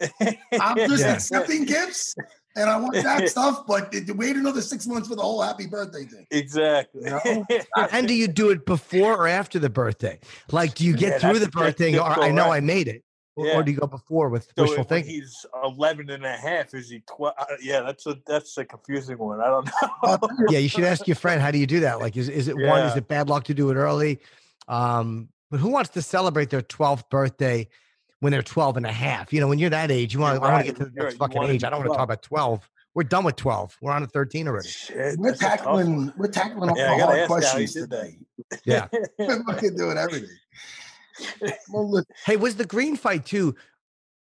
[0.59, 1.13] I'm just Yeah.
[1.13, 2.13] accepting gifts
[2.57, 5.67] and I want that stuff, but th- wait another six months for the whole happy
[5.67, 6.27] birthday thing.
[6.31, 7.09] exactly.
[7.09, 7.45] You
[7.91, 10.19] And do you do it before or after the birthday?
[10.51, 11.97] Like, do you get Yeah, through the that's birthday?
[11.97, 12.57] Or ah, I know right?
[12.57, 13.03] I made it.
[13.38, 13.57] Or, Yeah.
[13.57, 15.13] or do you go before with So wishful thinking?
[15.13, 17.33] he's 11 and a half, is he 12?
[17.61, 19.39] Yeah, that's a that's a confusing one.
[19.39, 19.71] I don't know.
[20.03, 21.39] I'll tell you, Yeah, you should ask your friend.
[21.41, 21.99] How do you do that?
[21.99, 22.81] Like, is is it one?
[22.88, 24.19] Is it bad luck to do it early?
[24.67, 27.67] Um, but who wants to celebrate their twelfth birthday
[28.19, 29.31] when they're 12 and a half?
[29.31, 30.91] You know, when you're that age, you want You're I want to get to the
[30.95, 31.63] You're next fucking age.
[31.63, 32.69] I don't want to talk about 12.
[32.95, 33.77] We're done with 12.
[33.79, 34.67] We're on to 13 already.
[34.69, 37.41] Shit, we're that's a tough tackling we're tackling all Yeah, the hard ask how he
[37.41, 38.17] questions today.
[38.65, 38.88] Yeah.
[39.19, 40.29] We're fucking doing everything.
[42.26, 43.55] Hey, was the Greene fight too?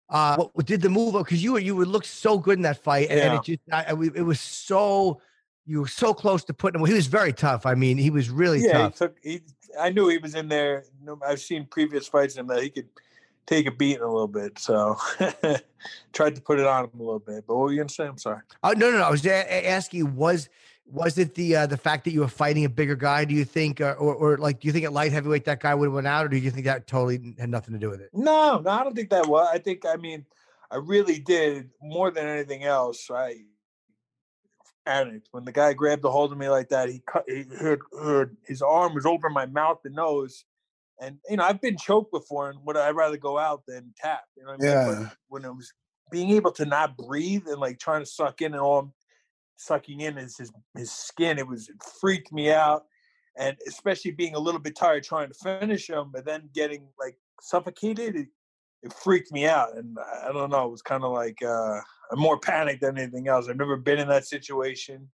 [0.09, 1.15] Uh, what, did the move?
[1.15, 3.61] Because you were you would look so good in that fight, and, and it just
[3.73, 5.21] I, it was so
[5.67, 6.87] you were so close to putting him.
[6.87, 7.67] He was very tough.
[7.67, 8.93] I mean, he was really yeah, tough.
[8.93, 9.17] he took.
[9.23, 9.41] He,
[9.79, 10.85] I knew he was in there.
[11.27, 12.89] I've seen previous fights in him that he could
[13.47, 14.59] take a beating a little bit.
[14.59, 14.97] So
[16.13, 17.45] tried to put it on him a little bit.
[17.47, 18.07] But what were you gonna say?
[18.07, 18.43] I'm sorry.
[18.63, 19.05] Oh no, no, no.
[19.05, 20.49] I was asking you was
[20.91, 23.25] was it the uh, the fact that you were fighting a bigger guy?
[23.25, 25.75] Do you think, uh, or or like, do you think at light heavyweight that guy
[25.75, 28.01] would have went out, or do you think that totally had nothing to do with
[28.01, 28.11] it?
[28.13, 29.49] No, no, I don't think that was.
[29.53, 30.25] I think, I mean,
[30.71, 33.11] I really did more than anything else.
[33.11, 33.37] I
[34.85, 36.89] panicked when the guy grabbed a hold of me like that.
[36.89, 40.45] He cut, he had, had- his arm was over my mouth and nose,
[41.01, 44.23] and you know I've been choked before, and would I'd rather go out than tap.
[44.37, 44.87] You know what I mean?
[44.87, 45.11] But Yeah.
[45.29, 45.73] when it was
[46.13, 48.95] being able to not breathe and like trying to suck in and all
[49.57, 51.39] sucking in is his his skin.
[51.39, 52.85] It was it freaked me out,
[53.37, 57.17] and especially being a little bit tired trying to finish him, but then getting like
[57.41, 58.17] suffocated.
[58.17, 58.29] It,
[58.83, 60.67] it freaked me out, and I don't know.
[60.67, 61.81] It was kind of like uh,
[62.13, 63.49] I'm more panicked than anything else.
[63.49, 65.11] I've never been in that situation.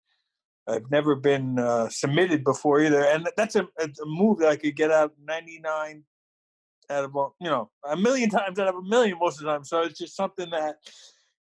[0.66, 4.76] I've never been uh, submitted before either, and that's a, a move that I could
[4.76, 6.04] get out 99
[6.90, 9.64] out of you know a million times out of a million most of the time.
[9.64, 10.76] So it's just something that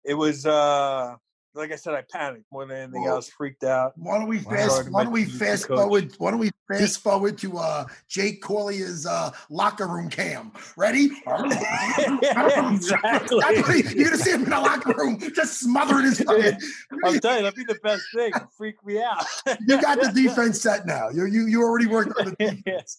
[0.04, 0.46] it was.
[0.46, 1.16] uh
[1.56, 3.28] like I said, I panicked more than anything Well, else.
[3.30, 3.92] Freaked out.
[3.96, 4.50] Why don't we Wow.
[4.56, 4.90] fast?
[4.90, 5.78] Why don't we jiu-jitsu fast coach.
[5.78, 6.12] forward?
[6.18, 10.52] Why don't we fast forward to uh, Jake Corley's uh, locker room cam?
[10.76, 11.06] Ready?
[11.26, 12.98] exactly.
[13.02, 16.58] That's what he- You're gonna see him in the locker room, just smothering his fucking.
[17.04, 18.32] I'm telling you, that'd be the best thing.
[18.56, 19.24] Freak me out.
[19.66, 21.08] You got the defense set now.
[21.08, 22.98] You you you already worked on the defense.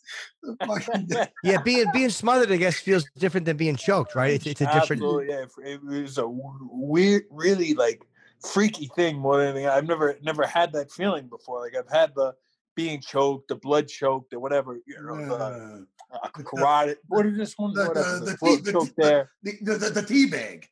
[1.44, 4.34] Yeah, being being smothered, I guess, feels different than being choked, right?
[4.34, 5.02] It's it's a different.
[5.04, 5.46] Absolutely, yeah.
[5.74, 8.02] It was a w- weird, really like
[8.46, 9.68] freaky thing more than anything.
[9.68, 11.62] I've never never had that feeling before.
[11.62, 12.34] Like I've had the
[12.76, 14.80] being choked, the blood choked, or whatever.
[14.86, 16.98] You know, the Uh, uh, carotid.
[17.08, 17.74] What is this one?
[17.74, 18.20] the- Whatever.
[18.20, 19.32] the- The, the tea- the choke there.
[19.44, 20.68] the, the, the, tea bag.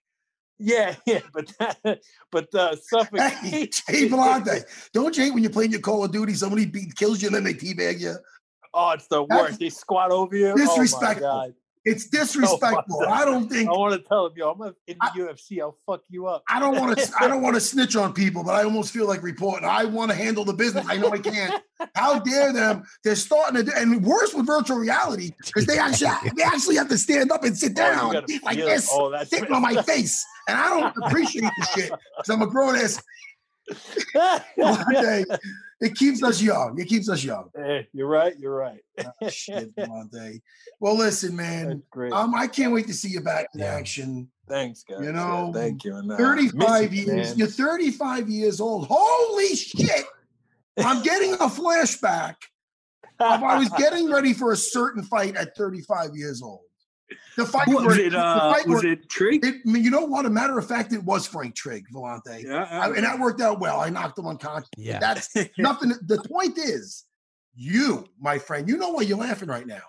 [0.60, 2.00] Yeah, yeah, but that,
[2.32, 3.70] but the Hey, suffocation.
[3.90, 4.64] Jay Villante,
[4.94, 7.36] don't you hate when you're playing your Call of Duty, somebody beat, kills you and
[7.36, 8.16] then they teabag you?
[8.74, 9.60] Oh, it's the That's worst.
[9.60, 10.50] They squat over you.
[10.50, 11.22] Oh my disrespectful.
[11.28, 11.54] god.
[11.86, 13.00] It's disrespectful.
[13.02, 13.08] God.
[13.10, 15.62] I don't think I want to tell him, yo, I'm a- in the I- UFC.
[15.62, 16.44] I'll fuck you up.
[16.50, 17.12] I don't want to.
[17.20, 19.70] I don't want to snitch on people, but I almost feel like reporting.
[19.70, 20.86] I want to handle the business.
[20.90, 21.62] I know I can't.
[21.94, 22.84] How dare them?
[23.04, 26.98] They're starting to, and worse with virtual reality because they actually they actually have to
[26.98, 30.58] stand up and sit Oh, down gotta like this, Oh, sitting on my face, and
[30.58, 33.02] I don't appreciate the shit because I'm a grown ass.
[34.58, 35.26] Monte,
[35.82, 36.80] it keeps us young.
[36.80, 37.50] It keeps us young.
[37.56, 38.34] Hey, you're right.
[38.40, 38.80] You're right.
[39.22, 40.42] Oh, shit, Monte.
[40.80, 41.68] Well, listen, man.
[41.70, 42.14] That's great.
[42.14, 43.74] Um, I can't wait to see you back in Yeah.
[43.76, 44.30] action.
[44.48, 45.00] Thanks, guys.
[45.00, 45.96] you Yeah, know, thank you.
[45.96, 47.30] And, uh, 35 you, years.
[47.30, 47.38] man.
[47.38, 48.88] You're 35 years old.
[48.90, 50.06] Holy shit.
[50.78, 52.36] I'm getting a flashback
[53.20, 56.60] of I was getting ready for a certain fight at 35 years old.
[57.38, 58.12] The fight What, where- was it?
[58.14, 59.46] the Uh, fight was where- it Trigg?
[59.46, 60.26] it- you know what?
[60.26, 62.44] A matter of fact, it was Frank Trigg, Villante.
[62.44, 63.80] Yeah, I- and that worked out well.
[63.80, 64.70] I knocked him unconscious.
[64.78, 65.00] Yeah.
[65.00, 65.94] That's nothing.
[66.08, 67.04] The point is,
[67.56, 69.82] you, my friend, you know why you're laughing right now.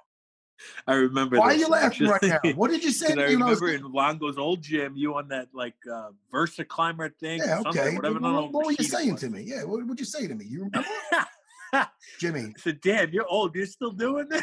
[0.87, 1.39] I remember.
[1.39, 2.39] Why are you laughing right now?
[2.55, 3.15] What did you say?
[3.15, 5.75] to I me when I was- remember in Longo's old gym, you on that like
[5.91, 7.39] uh, Versa climber thing.
[7.41, 7.97] Yeah, or something, okay.
[7.97, 8.15] Whatever.
[8.15, 9.21] What, no, no, what, what were you saying was.
[9.21, 9.43] to me?
[9.43, 10.47] Yeah, what would you say to me?
[10.47, 10.89] You remember,
[11.73, 11.87] I
[12.19, 12.55] Jimmy?
[12.59, 13.55] said, "Damn, you're old.
[13.55, 14.43] You're still doing this."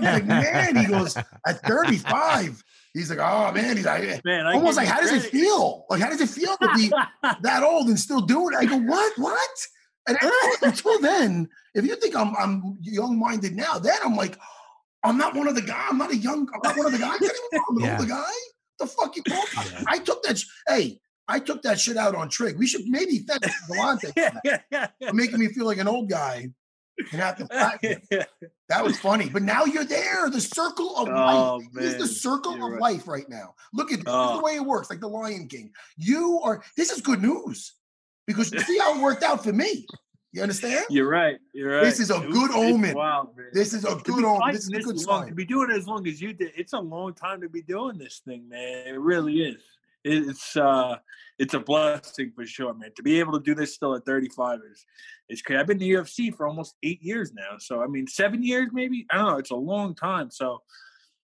[0.00, 2.62] Like, man, he goes at 35.
[2.94, 5.84] He's like, oh man, he's like, Man, I almost like, how does it feel?
[5.90, 6.92] Like, how does it feel to be
[7.42, 8.58] that old and still doing it?
[8.58, 9.50] I go, what, what?
[10.06, 10.16] And
[10.62, 14.38] until then, if you think I'm I'm young minded now, then I'm like,
[15.02, 15.86] I'm not one of the guys.
[15.90, 16.46] I'm not a young.
[16.54, 17.66] I'm not one of the guys anymore.
[17.68, 17.96] I'm an Yeah.
[17.98, 18.32] older guy.
[18.78, 19.72] The fuck you talking?
[19.72, 19.84] about?
[19.88, 20.38] I took that.
[20.38, 22.58] sh- Hey, I took that shit out on Trigg.
[22.58, 24.12] We should maybe thank Galante
[25.06, 26.48] for making me feel like an old guy.
[27.12, 27.46] and have to
[28.68, 29.28] That was funny.
[29.28, 30.28] But now you're there.
[30.30, 31.66] The circle of Oh, life.
[31.72, 32.80] This is the circle You're of right.
[32.94, 33.54] life right now.
[33.72, 34.04] Look at this.
[34.04, 34.36] This is Oh.
[34.38, 35.72] the way it works, like the Lion King.
[35.96, 37.72] You are this is good news
[38.26, 39.86] because you see how it worked out for me.
[40.32, 40.84] You understand?
[40.90, 41.36] You're right.
[41.52, 41.84] You're right.
[41.84, 42.94] This is a It good it's omen.
[42.96, 43.46] wild, man.
[43.52, 44.52] This is a To good omen.
[44.52, 45.28] This is a good long, sign.
[45.28, 47.62] to be doing it as long as you did, it's a long time to be
[47.62, 48.86] doing this thing, man.
[48.88, 49.62] It really is.
[50.04, 50.96] It's uh,
[51.38, 52.90] it's a blessing for sure, man.
[52.96, 54.84] To be able to do this still at 35 is
[55.30, 55.58] is crazy.
[55.58, 58.68] I've been in the UFC for almost eight years now, so I mean, seven years
[58.72, 59.06] maybe.
[59.10, 59.38] I don't know.
[59.38, 60.62] It's a long time, so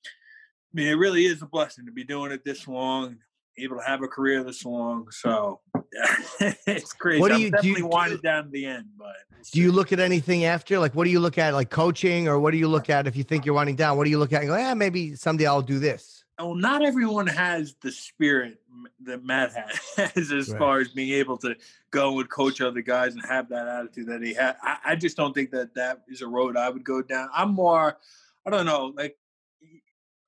[0.06, 3.16] I mean, it really is a blessing to be doing it this long,
[3.58, 5.08] able to have a career this long.
[5.10, 5.60] So
[6.66, 7.20] it's crazy.
[7.20, 9.14] What do I'm you- do definitely you- winding down to the end, but
[9.52, 10.78] Do you look at anything after?
[10.78, 11.52] Like, what do you look at?
[11.54, 13.96] Like coaching, or what do you look at if you think you're winding down?
[13.98, 14.40] What do you look at?
[14.42, 16.24] And go, yeah, maybe someday I'll do this.
[16.38, 18.59] well, not everyone has the spirit
[19.04, 19.52] that Matt
[19.96, 20.58] has as Right.
[20.58, 21.56] far as being able to
[21.90, 24.56] go and coach other guys and have that attitude that he had.
[24.62, 27.28] I, I just don't think that that is a road I would go down.
[27.34, 27.98] I'm more,
[28.46, 29.16] I don't know, like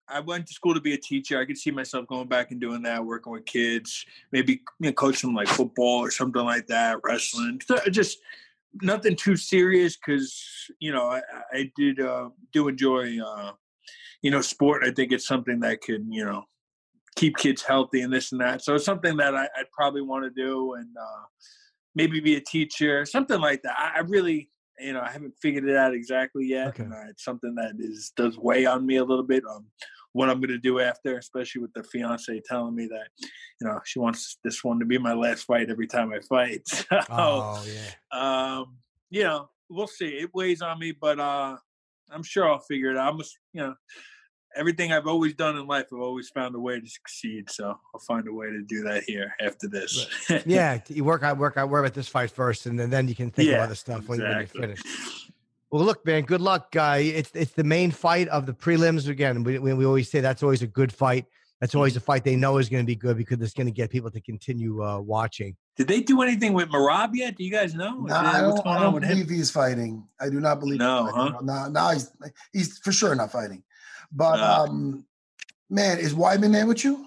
[0.09, 1.41] I went to school to be a teacher.
[1.41, 4.93] I could see myself going back and doing that, working with kids, maybe you know,
[4.93, 7.61] coach them like football or something like that, wrestling.
[7.65, 8.19] So, Just
[8.81, 11.21] nothing too serious because you know I,
[11.53, 13.53] I did uh, do enjoy uh,
[14.23, 14.83] you know sport.
[14.85, 16.45] I think it's something that could you know
[17.17, 18.63] keep kids healthy and this and that.
[18.63, 21.25] So it's something that I, I'd probably want to do and uh,
[21.95, 23.79] maybe be a teacher, something like that.
[23.79, 24.51] I, I really
[24.81, 26.69] you know I haven't figured it out exactly yet.
[26.69, 26.85] Okay.
[26.85, 29.45] And, uh, it's something that is does weigh on me a little bit.
[29.49, 29.67] Um,
[30.13, 33.09] what I'm going to do after, especially with the fiance telling me that,
[33.61, 36.63] you know, she wants this one to be my last fight every time I fight.
[36.91, 38.59] So, Oh yeah.
[38.59, 38.77] um,
[39.11, 40.09] you know, we'll see.
[40.09, 41.57] It weighs on me, but uh,
[42.11, 43.13] I'm sure I'll figure it out.
[43.13, 43.75] I'm, just, you know,
[44.57, 47.51] everything I've always done in life, I've always found a way to succeed.
[47.51, 50.07] So I'll find a way to do that here after this.
[50.47, 53.15] Yeah, you work out, work out, work at this fight first, and then, then you
[53.15, 54.61] can think of Yeah, other stuff when, when you're exactly.
[54.61, 54.87] finished.
[55.71, 56.99] Well, look, man, good luck, guy.
[56.99, 59.09] It's it's the main fight of the prelims.
[59.09, 61.25] Again, we, we we always say that's always a good fight.
[61.63, 63.73] That's always a fight they know is going to be good because it's going to
[63.73, 65.57] get people to continue uh, watching.
[65.77, 67.37] Did they do anything with Merab yet?
[67.37, 68.01] Do you guys know?
[68.01, 69.11] No, there- I what's don't, going I on don't with him?
[69.11, 70.05] believe he's fighting.
[70.21, 70.81] I do not believe.
[70.81, 71.33] No, he's huh?
[71.43, 72.11] No, no, he's
[72.53, 73.63] he's for sure not fighting.
[74.13, 74.43] But No.
[74.73, 75.07] um,
[75.71, 77.07] man, is Weidman there with you?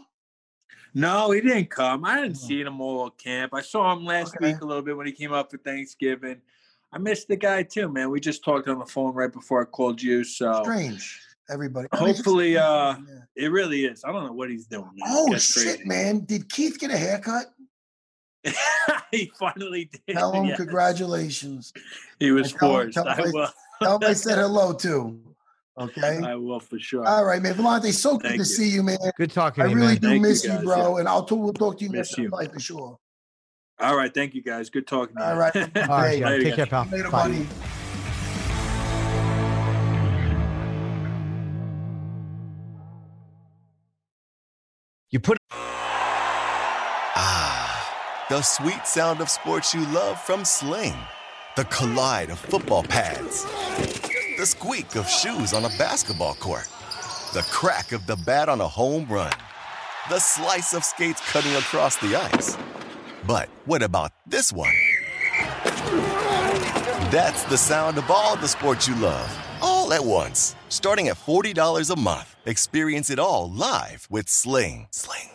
[0.93, 2.05] No, he didn't come.
[2.05, 2.47] I didn't Oh.
[2.47, 3.53] see him all camp.
[3.53, 4.53] I saw him last Okay.
[4.53, 6.41] week a little bit when he came up for Thanksgiving.
[6.91, 8.09] I missed the guy too, man.
[8.09, 10.23] We just talked on the phone right before I called you.
[10.23, 11.21] So Strange.
[11.49, 11.87] Everybody.
[11.91, 12.97] I mean, hopefully, uh, yeah.
[13.35, 14.03] it really is.
[14.03, 14.89] I don't know what he's doing.
[14.95, 15.07] Man.
[15.11, 15.83] Oh That's shit, crazy.
[15.85, 16.19] man!
[16.25, 17.53] Did Keith get a haircut?
[19.11, 20.15] he finally did.
[20.15, 20.57] Tell him yes.
[20.57, 21.71] congratulations.
[22.19, 22.93] He was And tell him- forced.
[22.95, 23.49] tell him I I- will.
[23.83, 25.21] Tell him I said hello too.
[25.77, 26.21] Okay.
[26.23, 27.05] I will for sure.
[27.05, 27.53] All right, man.
[27.55, 28.45] Villante, so good Thank to you.
[28.45, 28.97] see you, man.
[29.17, 29.97] Good talking I to you, really man.
[30.01, 30.97] do Thank miss you, guys, bro.
[30.97, 32.29] And I'll talk, we'll talk to you Miss next you.
[32.29, 32.97] time for sure.
[33.81, 34.69] All right, thank you guys.
[34.69, 35.27] Good talking to you.
[35.29, 35.55] All right.
[35.55, 36.87] All right, later, take care, pal.
[36.89, 37.27] Later, Bye.
[37.27, 37.47] buddy.
[45.11, 45.37] You put
[47.17, 50.95] Ah, the sweet sound of sports you love from Sling.
[51.55, 53.45] The collide of football pads.
[54.37, 56.67] The squeak of shoes on a basketball court.
[57.33, 59.31] The crack of the bat on a home run.
[60.09, 62.57] The slice of skates cutting across the ice.
[63.25, 64.75] But what about this one?
[67.11, 69.31] That's the sound of all the sports you love,
[69.61, 70.57] all at once.
[70.67, 74.87] Starting at $40 a month, experience it all live with Sling.
[74.91, 75.29] Sling.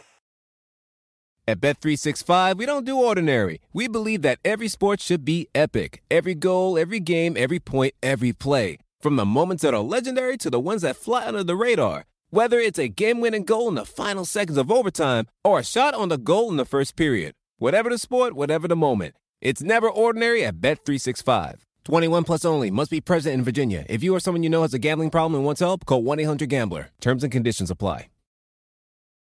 [1.49, 3.63] At Bet365, we don't do ordinary.
[3.73, 6.03] We believe that every sport should be epic.
[6.11, 8.77] Every goal, every game, every point, every play.
[9.01, 12.05] From the moments that are legendary to the ones that fly under the radar.
[12.29, 16.11] Whether it's a game-winning goal in the final seconds of overtime or a shot on
[16.11, 17.33] the goal in the first period.
[17.57, 19.15] Whatever the sport, whatever the moment.
[19.41, 21.63] It's never ordinary at Bet365.
[21.85, 22.71] 21 plus only.
[22.71, 23.87] Must be present in Virginia.
[23.89, 26.91] If you or someone you know has a gambling problem and wants help, call 1-800-GAMBLER.
[27.01, 28.11] Terms and conditions apply.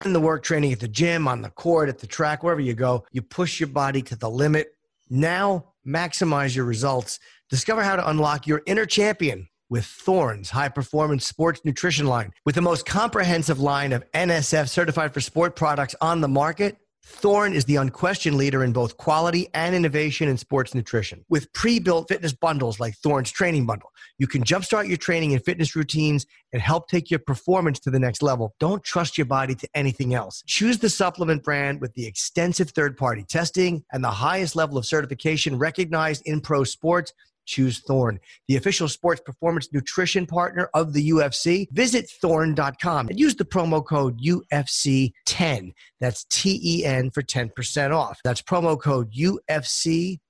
[0.05, 2.75] in the work training at the gym, on the court, at the track, wherever you
[2.75, 4.75] go, you push your body to the limit.
[5.09, 7.21] Now, maximize your results.
[7.51, 12.33] Discover how to unlock your inner champion with Thorne's high performance sports nutrition line.
[12.45, 17.55] With the most comprehensive line of NSF certified for sport products on the market, Thorne
[17.55, 21.25] is the unquestioned leader in both quality and innovation in sports nutrition.
[21.29, 25.45] With pre built fitness bundles like Thorne's Training Bundle, you can jumpstart your training and
[25.45, 28.55] fitness routines and help take your performance to the next level.
[28.61, 30.43] Don't trust your body to anything else.
[30.47, 34.87] Choose the supplement brand with the extensive third party testing and the highest level of
[34.87, 37.13] certification recognized in pro sports.
[37.51, 41.67] Choose Thorne, the official sports performance nutrition partner of the UFC.
[41.73, 45.73] Visit thorne.com and use the promo code UFC10.
[45.99, 48.21] That's T E N for 10% off.
[48.23, 50.21] That's promo code UFC10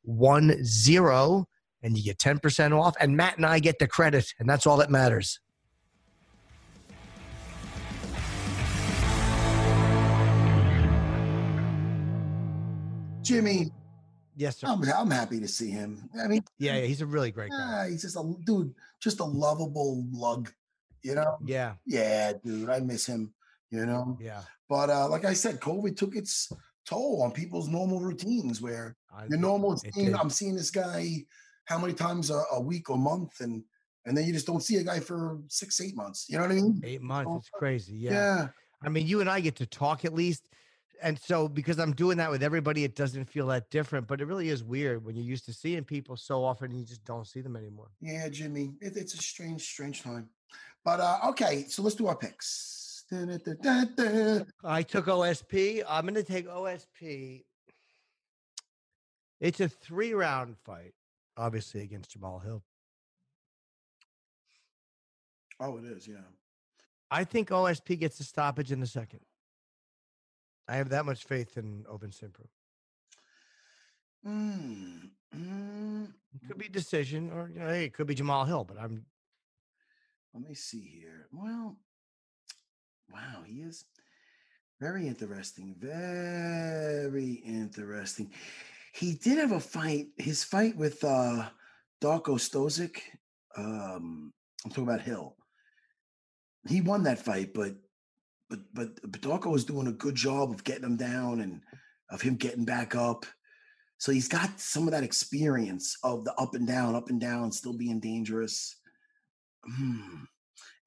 [1.82, 2.94] and you get 10% off.
[3.00, 5.40] And Matt and I get the credit, and that's all that matters.
[13.22, 13.70] Jimmy,
[14.40, 14.68] Yes, sir.
[14.68, 16.08] I'm, I'm happy to see him.
[16.18, 17.58] I mean, yeah, yeah, he's a really great guy.
[17.60, 20.50] ah, he's just a dude, just a lovable lug,
[21.02, 21.36] you know?
[21.44, 23.34] Yeah, Yeah, dude, I miss him,
[23.70, 24.16] you know?
[24.18, 24.40] yeah.
[24.66, 26.50] But uh, like I said, COVID took its
[26.88, 30.14] toll on people's normal routines where I- your normal routine.
[30.14, 31.26] I'm seeing this guy
[31.66, 33.62] how many times a, a week or month and
[34.06, 36.24] and then you just don't see a guy for six, eight months.
[36.30, 36.80] You know what I mean?
[36.82, 37.28] Eight months.
[37.30, 37.96] Oh, It's crazy.
[37.96, 38.12] Yeah.
[38.12, 38.48] Yeah.
[38.82, 40.42] I mean, you and I get to talk at least.
[41.02, 44.06] And so, because I'm doing that with everybody, it doesn't feel that different.
[44.06, 47.04] But it really is weird when you're used to seeing people so often, you just
[47.04, 47.88] don't see them anymore.
[48.00, 48.72] Yeah, Jimmy.
[48.80, 50.28] It, it's a strange, strange time.
[50.84, 53.04] But uh, okay, so let's do our picks.
[53.10, 54.44] Da-da-da-da-da.
[54.64, 55.82] I took OSP.
[55.88, 57.44] I'm going to take OSP.
[59.40, 60.94] It's a three round fight,
[61.36, 62.62] obviously, against Jamal Hill.
[65.58, 66.16] Oh, it is, yeah.
[67.10, 69.20] I think OSP gets a stoppage in the second.
[70.68, 72.48] I have that much faith in Ovince Saint Preux.
[74.26, 76.12] Mm, mm,
[76.46, 78.64] could be decision, or you know, hey, it could be Jamal Hill.
[78.64, 79.06] But I'm
[80.34, 81.26] let me see here.
[81.32, 81.76] Well,
[83.12, 83.84] wow, he is
[84.80, 85.74] very interesting.
[85.78, 88.32] Very interesting.
[88.92, 90.08] He did have a fight.
[90.16, 91.48] His fight with uh
[92.02, 93.00] Darko Stosic.
[93.56, 94.32] Um,
[94.64, 95.36] I'm talking about Hill.
[96.68, 97.74] He won that fight, but
[98.50, 101.62] but but but Darko was doing a good job of getting him down and
[102.10, 103.24] of him getting back up.
[103.98, 107.52] So he's got some of that experience of the up and down, up and down,
[107.52, 108.76] still being dangerous.
[109.64, 110.24] Hmm.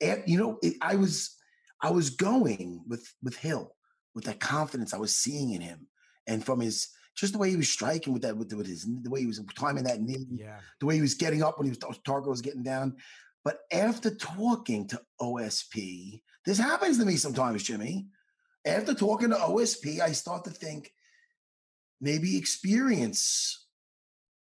[0.02, 1.38] And, you know, it, I was
[1.82, 3.76] I was going with with Hill
[4.14, 5.88] with that confidence I was seeing in him,
[6.28, 9.10] and from his just the way he was striking with that with, with his the
[9.10, 10.60] way he was timing that knee, yeah.
[10.80, 12.96] the way he was getting up when he was Darko was getting down.
[13.44, 18.08] But after talking to OSP, this happens to me sometimes, Jimmy.
[18.66, 20.94] After talking to OSP, I start to think
[22.00, 23.66] maybe experience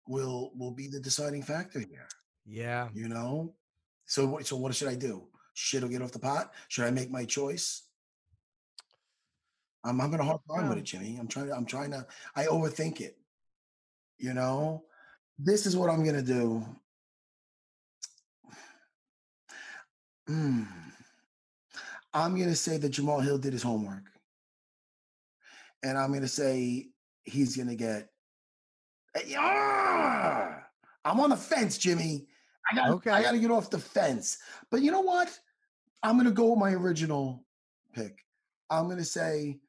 [0.07, 2.07] will will be the deciding factor here.
[2.45, 2.87] Yeah.
[2.93, 3.55] You know.
[4.05, 4.47] So what?
[4.47, 5.27] So what should I do?
[5.53, 6.53] Shit or get off the pot?
[6.69, 7.83] Should I make my choice?
[9.83, 11.17] I'm having a hard time with it, Jimmy.
[11.19, 11.55] I'm trying to.
[11.55, 12.05] I'm trying to.
[12.35, 13.17] I overthink it.
[14.17, 14.83] You know.
[15.37, 16.65] This is what I'm gonna do.
[20.27, 20.63] Hmm.
[22.13, 24.03] I'm gonna say that Jamal Hill did his homework,
[25.83, 26.87] and I'm gonna say
[27.23, 28.09] he's gonna get.
[29.25, 30.59] Yeah,
[31.05, 32.27] I'm on the fence, Jimmy.
[32.69, 32.89] I got.
[32.91, 33.11] Okay.
[33.11, 34.37] I got to get off the fence.
[34.69, 35.37] But you know what?
[36.03, 37.45] I'm gonna go with my original
[37.93, 38.25] pick.
[38.69, 39.59] I'm gonna say.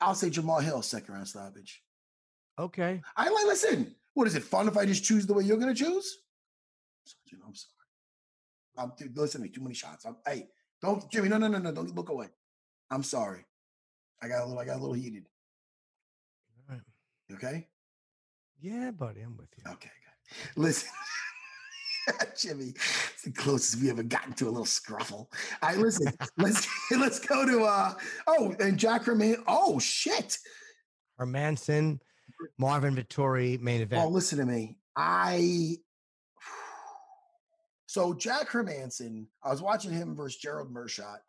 [0.00, 1.82] I'll say Jamal Hill second round stoppage.
[2.58, 3.00] Okay.
[3.16, 3.46] I like.
[3.46, 4.42] Listen, what is it?
[4.42, 6.18] Fun if I just choose the way you're gonna choose?
[7.04, 7.75] Sergeant, I'm sorry.
[8.78, 9.52] I'm dude, listen to me.
[9.52, 10.04] Too many shots.
[10.04, 10.48] I'm, hey,
[10.82, 11.28] don't Jimmy.
[11.28, 11.72] No, no, no, no.
[11.72, 12.28] Don't look away.
[12.90, 13.44] I'm sorry.
[14.22, 14.58] I got a little.
[14.58, 15.26] I got a little heated.
[16.68, 16.84] All right.
[17.28, 17.68] You okay?
[18.60, 19.70] Yeah, buddy, I'm with you.
[19.72, 19.90] Okay.
[19.90, 20.62] Good.
[20.62, 20.88] Listen,
[22.38, 22.72] Jimmy.
[22.74, 25.26] It's the closest we ever gotten to a little scruffle.
[25.62, 26.12] I listen.
[26.38, 27.94] let's let's go to uh
[28.26, 29.36] oh and Jack Remain.
[29.46, 30.38] Oh shit.
[31.20, 31.98] Hermansson,
[32.58, 34.04] Marvin Vettori, main event.
[34.04, 34.76] Oh, listen to me.
[34.94, 35.76] I
[37.86, 41.20] so Jack Hermansson, I was watching him versus Gerald Meerschaert,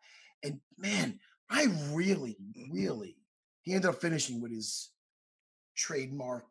[0.42, 1.18] and man,
[1.50, 2.36] I really,
[2.70, 3.16] really,
[3.62, 4.90] he ended up finishing with his
[5.76, 6.44] trademark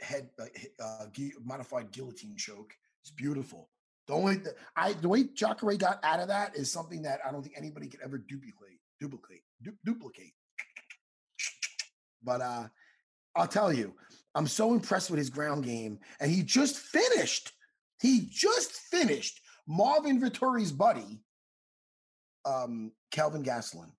[0.00, 0.44] head uh,
[0.82, 1.06] uh,
[1.44, 2.74] modified guillotine choke.
[3.02, 3.68] It's beautiful.
[4.06, 7.30] The only th- I the way Jacare got out of that is something that I
[7.30, 10.32] don't think anybody could ever duplicate, duplicate, du- duplicate.
[12.22, 12.68] But uh,
[13.34, 13.94] I'll tell you,
[14.34, 17.52] I'm so impressed with his ground game, and he just finished.
[18.02, 21.20] He just finished Marvin Vettori's buddy,
[22.44, 23.92] um, Kelvin Gastelum.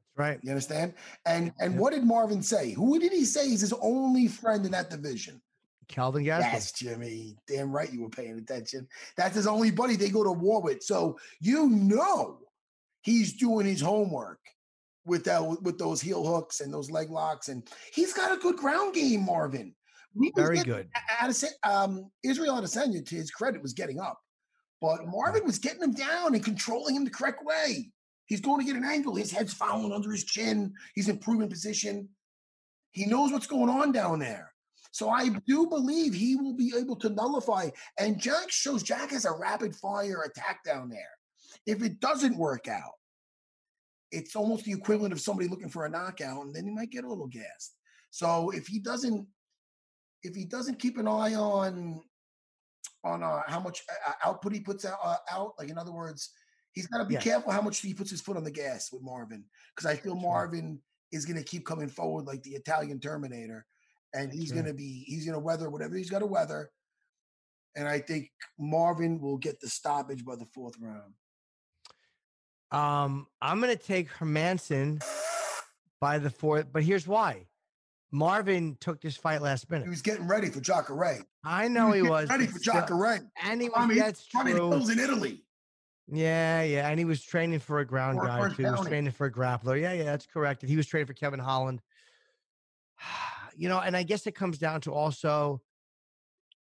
[0.00, 0.38] That's right.
[0.42, 0.94] You understand?
[1.26, 2.72] And and what did Marvin say?
[2.72, 5.40] Who did he say is his only friend in that division?
[5.88, 6.52] Kelvin Gastelum.
[6.52, 7.36] That's Jimmy.
[7.46, 8.88] Damn right you were paying attention.
[9.18, 10.82] That's his only buddy they go to war with.
[10.82, 12.38] So you know
[13.02, 14.40] he's doing his homework
[15.04, 18.56] with that with those heel hooks and those leg locks, and he's got a good
[18.56, 19.74] ground game, Marvin.
[20.36, 20.90] Very getting- good.
[21.20, 24.20] Adesanya, um, Israel Adesanya, to his credit, was getting up,
[24.80, 27.92] but Marvin was getting him down and controlling him the correct way.
[28.26, 29.14] He's going to get an angle.
[29.16, 30.72] His head's following under his chin.
[30.94, 32.08] He's improving position.
[32.92, 34.52] He knows what's going on down there.
[34.92, 37.70] So I do believe he will be able to nullify.
[37.98, 41.10] And Jack shows Jack has a rapid fire attack down there.
[41.66, 42.94] If it doesn't work out,
[44.10, 47.04] it's almost the equivalent of somebody looking for a knockout, and then he might get
[47.04, 47.76] a little gassed.
[48.10, 49.26] So if he doesn't,
[50.22, 52.00] if he doesn't keep an eye on
[53.04, 55.54] on uh, how much uh, output he puts out, uh, out.
[55.58, 56.30] Like in other words,
[56.72, 59.02] he's got to be careful how much he puts his foot on the gas with
[59.02, 59.44] Marvin
[59.74, 60.30] because I feel That's right.
[60.30, 60.80] Marvin
[61.12, 63.66] is going to keep coming forward like the Italian Terminator,
[64.14, 66.70] and he's going to be he's going to weather whatever he's got to weather.
[67.76, 71.14] And I think Marvin will get the stoppage by the fourth round.
[72.72, 75.02] Um, I'm going to take Hermansson
[76.00, 77.46] by the fourth, but here's why.
[78.12, 79.84] Marvin took this fight last minute.
[79.84, 81.20] He was getting ready for Jacare.
[81.44, 83.20] I know he getting was ready for Jacare.
[83.42, 83.78] and he was.
[83.78, 84.44] I mean, that's true.
[84.44, 85.44] hills in Italy.
[86.12, 88.64] Yeah, yeah, and he was training for a ground Or guy Orange too.
[88.64, 89.80] He was training for a grappler.
[89.80, 90.62] Yeah, yeah, that's correct.
[90.62, 91.80] And he was training for Kevin Holland.
[93.56, 95.60] You know, and I guess it comes down to also,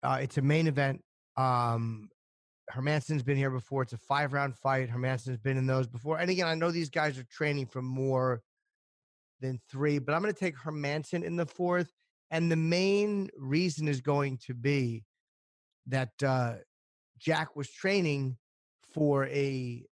[0.02, 1.02] uh, it's a main event.
[1.36, 2.08] Um,
[2.70, 3.82] Hermansson's been here before.
[3.82, 4.88] It's a five round fight.
[4.88, 6.18] Hermansson's been in those before.
[6.18, 8.40] And again, I know these guys are training for more
[9.40, 11.92] than three, but I'm going to take Hermansson in the fourth.
[12.30, 15.04] And the main reason is going to be
[15.86, 16.54] that uh,
[17.18, 18.36] Jack was training
[18.92, 19.84] for a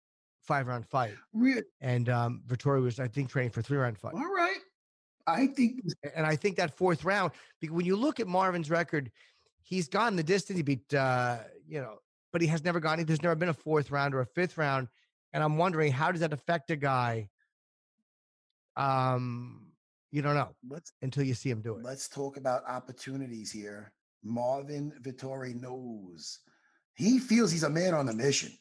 [0.42, 1.14] five round fight.
[1.32, 4.14] Re- And um, Vettori was, I think, training for a three round fight.
[4.14, 4.56] All right.
[5.26, 5.80] I think
[6.14, 9.10] And I think that fourth round, because when you look at Marvin's record,
[9.62, 10.56] he's gone the distance.
[10.56, 11.38] He beat, uh,
[11.68, 11.98] you know,
[12.32, 13.04] but he has never gone.
[13.04, 14.88] There's never been a fourth round or a fifth round.
[15.32, 17.28] And I'm wondering, how does that affect a guy?
[18.76, 19.72] Um,
[20.10, 21.82] you don't know let's until you see him do it.
[21.82, 23.92] let's talk about opportunities here.
[24.22, 26.40] Marvin Vettori knows.
[26.94, 28.52] He feels he's a man on the mission.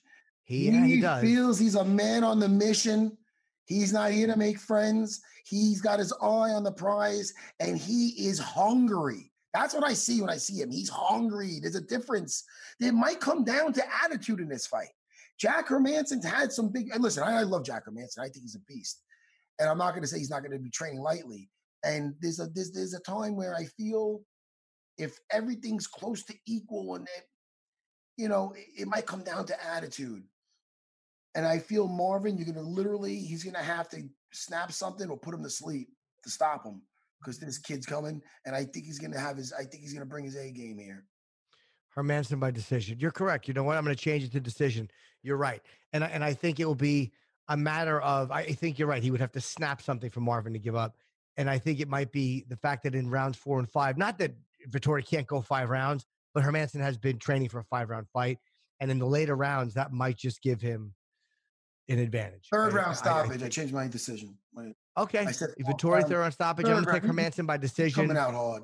[0.44, 1.22] He, yeah, he does.
[1.22, 3.18] feels he's a man on the mission.
[3.66, 5.22] He's not here to make friends.
[5.46, 9.32] He's got his eye on the prize and he is hungry.
[9.54, 10.72] That's what I see when I see him.
[10.72, 11.60] He's hungry.
[11.62, 12.44] There's a difference.
[12.80, 14.90] It might come down to attitude in this fight.
[15.38, 18.20] Jack Hermansson's had some big, and listen, I, I love Jack Hermansson.
[18.20, 19.02] I think he's a beast.
[19.62, 21.52] And I'm not going to say he's not going to be training lightly.
[21.86, 24.22] And there's a there's, there's a time where I feel
[24.98, 27.24] if everything's close to equal and it,
[28.18, 30.24] you know, it, it might come down to attitude.
[31.36, 34.02] And I feel Marvin, you're gonna literally, he's gonna have to
[34.34, 35.90] snap something or put him to sleep
[36.24, 36.82] to stop him
[37.20, 40.08] because this kid's coming, and I think he's gonna have his, I think he's gonna
[40.08, 41.06] bring his A game here.
[41.96, 43.00] Hermansson by decision.
[43.00, 43.48] You're correct.
[43.48, 43.78] You know what?
[43.78, 44.90] I'm going to change it to decision.
[45.24, 45.62] You're right,
[45.94, 47.12] and I, and I think it will be
[47.54, 48.32] a matter of.
[48.32, 49.04] I I think you're right.
[49.04, 50.96] He would have to snap something for Marvin to give up,
[51.38, 54.18] and I think it might be the fact that in rounds four and five, not
[54.20, 54.34] that
[54.70, 58.40] Vettori can't go five rounds, but Hermansson has been training for a five round fight,
[58.80, 60.94] and in the later rounds, that might just give him
[61.90, 62.48] an advantage.
[62.52, 63.44] Third I- I- I round stoppage.
[63.44, 64.38] I, changed my decision.
[64.54, 67.04] My- okay, I said Vettori third round stoppage, I'm going to take.
[67.04, 67.96] Hermansson by decision.
[68.08, 68.64] coming out hard.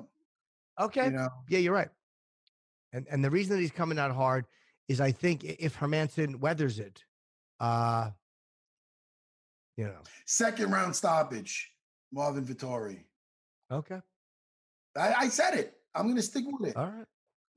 [0.80, 1.06] Okay.
[1.06, 1.88] You know, Yeah, you're right.
[2.92, 4.46] And and the reason that he's coming out hard
[4.88, 7.04] is I think if Hermansson weathers it,
[7.60, 8.12] uh,
[9.78, 11.70] you know, second round stoppage.
[12.12, 13.04] Marvin Vettori.
[13.70, 14.00] okay,
[14.96, 15.74] I, I said it.
[15.94, 16.76] I'm gonna stick with it.
[16.76, 16.94] all right,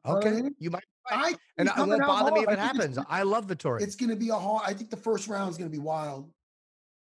[0.06, 0.56] know what I okay, mean?
[0.60, 2.98] you might, I and it won't bother me if it I happens.
[3.10, 3.82] I love Vettori.
[3.82, 4.64] it's going to be a hard.
[4.66, 6.30] I think the first round is going to be wild,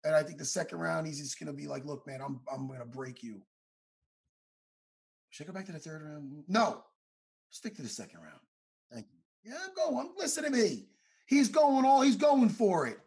[0.04, 2.40] and I think the second round he's just going to be like, "Look, man, I'm
[2.52, 3.42] I'm going to break you."
[5.30, 6.44] Should I go back to the third round?
[6.48, 6.84] No,
[7.50, 8.40] stick to the second round.
[8.92, 9.52] Thank you.
[9.52, 10.10] Yeah, I'm going.
[10.18, 10.86] Listen to me.
[11.28, 12.02] He's going all.
[12.02, 13.00] He's going for it.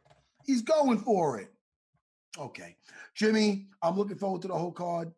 [0.45, 1.51] He's going for it.
[2.39, 2.77] Okay,
[3.15, 3.67] Jimmy.
[3.83, 5.11] I'm looking forward to the whole card.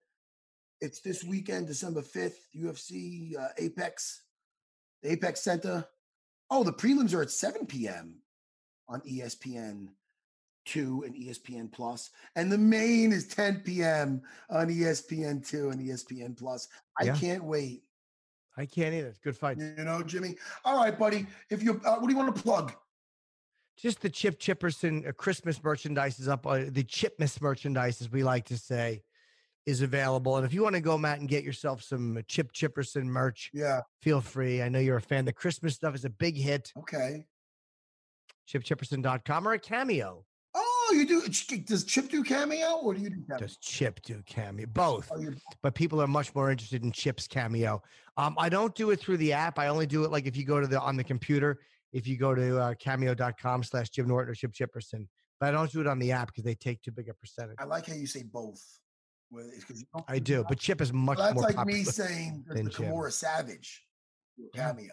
[0.80, 4.22] It's this weekend, December 5th, UFC uh, Apex,
[5.02, 5.84] the Apex Center.
[6.50, 8.14] Oh, the prelims are at 7 p.m.
[8.88, 9.88] on ESPN
[10.66, 14.22] 2 and ESPN Plus, and the main is 10 p.m.
[14.50, 16.68] on ESPN 2 and ESPN Plus.
[17.00, 17.16] I Yeah.
[17.16, 17.82] can't wait.
[18.56, 19.14] I can't either.
[19.22, 19.58] Good fight.
[19.58, 20.36] You know, Jimmy.
[20.64, 21.26] All right, buddy.
[21.50, 22.72] If you, uh, what do you want to plug?
[23.78, 26.46] Just the Chip Chipperson uh, Christmas merchandise is up.
[26.46, 29.02] Uh, the Chipmas merchandise, as we like to say,
[29.66, 30.36] is available.
[30.36, 33.82] And if you want to go, Matt, and get yourself some Chip Chipperson merch, Yeah.
[34.02, 34.62] feel free.
[34.62, 35.24] I know you're a fan.
[35.24, 36.72] The Christmas stuff is a big hit.
[36.76, 37.26] Okay.
[38.48, 40.24] ChipChipperson.com or a cameo.
[40.54, 41.22] Oh, you do?
[41.22, 43.38] Does Chip do cameo or do you do cameo?
[43.38, 44.66] Does Chip do cameo?
[44.66, 45.10] Both.
[45.14, 47.82] Oh, you but people are much more interested in Chip's cameo.
[48.16, 49.58] Um, I don't do it through the app.
[49.58, 51.60] I only do it like if you go to the on the computer.
[51.92, 55.06] If you go to uh, cameo.com slash Jim Norton or Chip Chipperson,
[55.40, 57.56] but I don't do it on the app because they take too big a percentage.
[57.58, 58.62] I like how you say both.
[59.30, 62.62] Well, you I do, but Chip is much Well, that's more like me saying the.
[62.62, 63.82] Kimura Savage
[64.54, 64.92] cameo.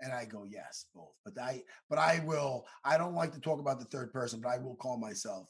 [0.00, 1.12] And I go, yes, both.
[1.24, 4.50] But I but I will, I don't like to talk about the third person, but
[4.50, 5.48] I will call myself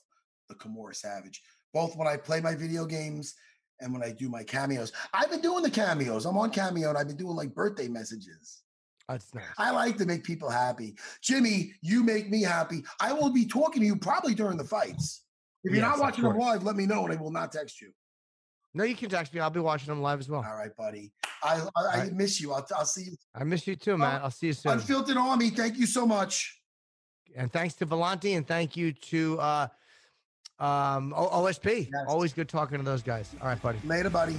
[0.48, 1.42] the Kimura Savage.
[1.72, 3.34] Both when I play my video games
[3.80, 4.92] and when I do my cameos.
[5.12, 6.26] I've been doing the cameos.
[6.26, 8.62] I'm on cameo and I've been doing like birthday messages.
[9.08, 9.44] That's nice.
[9.58, 10.96] I like to make people happy.
[11.22, 12.82] Jimmy, you make me happy.
[13.00, 15.24] I will be talking to you probably during the fights.
[15.62, 17.80] If you're Yes, not watching them live, let me know and I will not text
[17.80, 17.90] you.
[18.72, 19.40] No, you can text me.
[19.40, 20.44] I'll be watching them live as well.
[20.46, 21.12] All right, buddy.
[21.42, 22.12] I I, I right.
[22.12, 22.52] miss you.
[22.52, 23.16] I'll, I'll see you.
[23.34, 24.20] I miss you too, man.
[24.22, 24.72] I'll see you soon.
[24.72, 25.50] Unfiltered Army.
[25.50, 26.60] Thank you so much.
[27.36, 29.66] And thanks to Villante and thank you to uh,
[30.58, 31.88] um, O- OSP.
[31.92, 32.04] Yes.
[32.08, 33.34] Always good talking to those guys.
[33.40, 33.78] All right, buddy.
[33.84, 34.38] Later, buddy.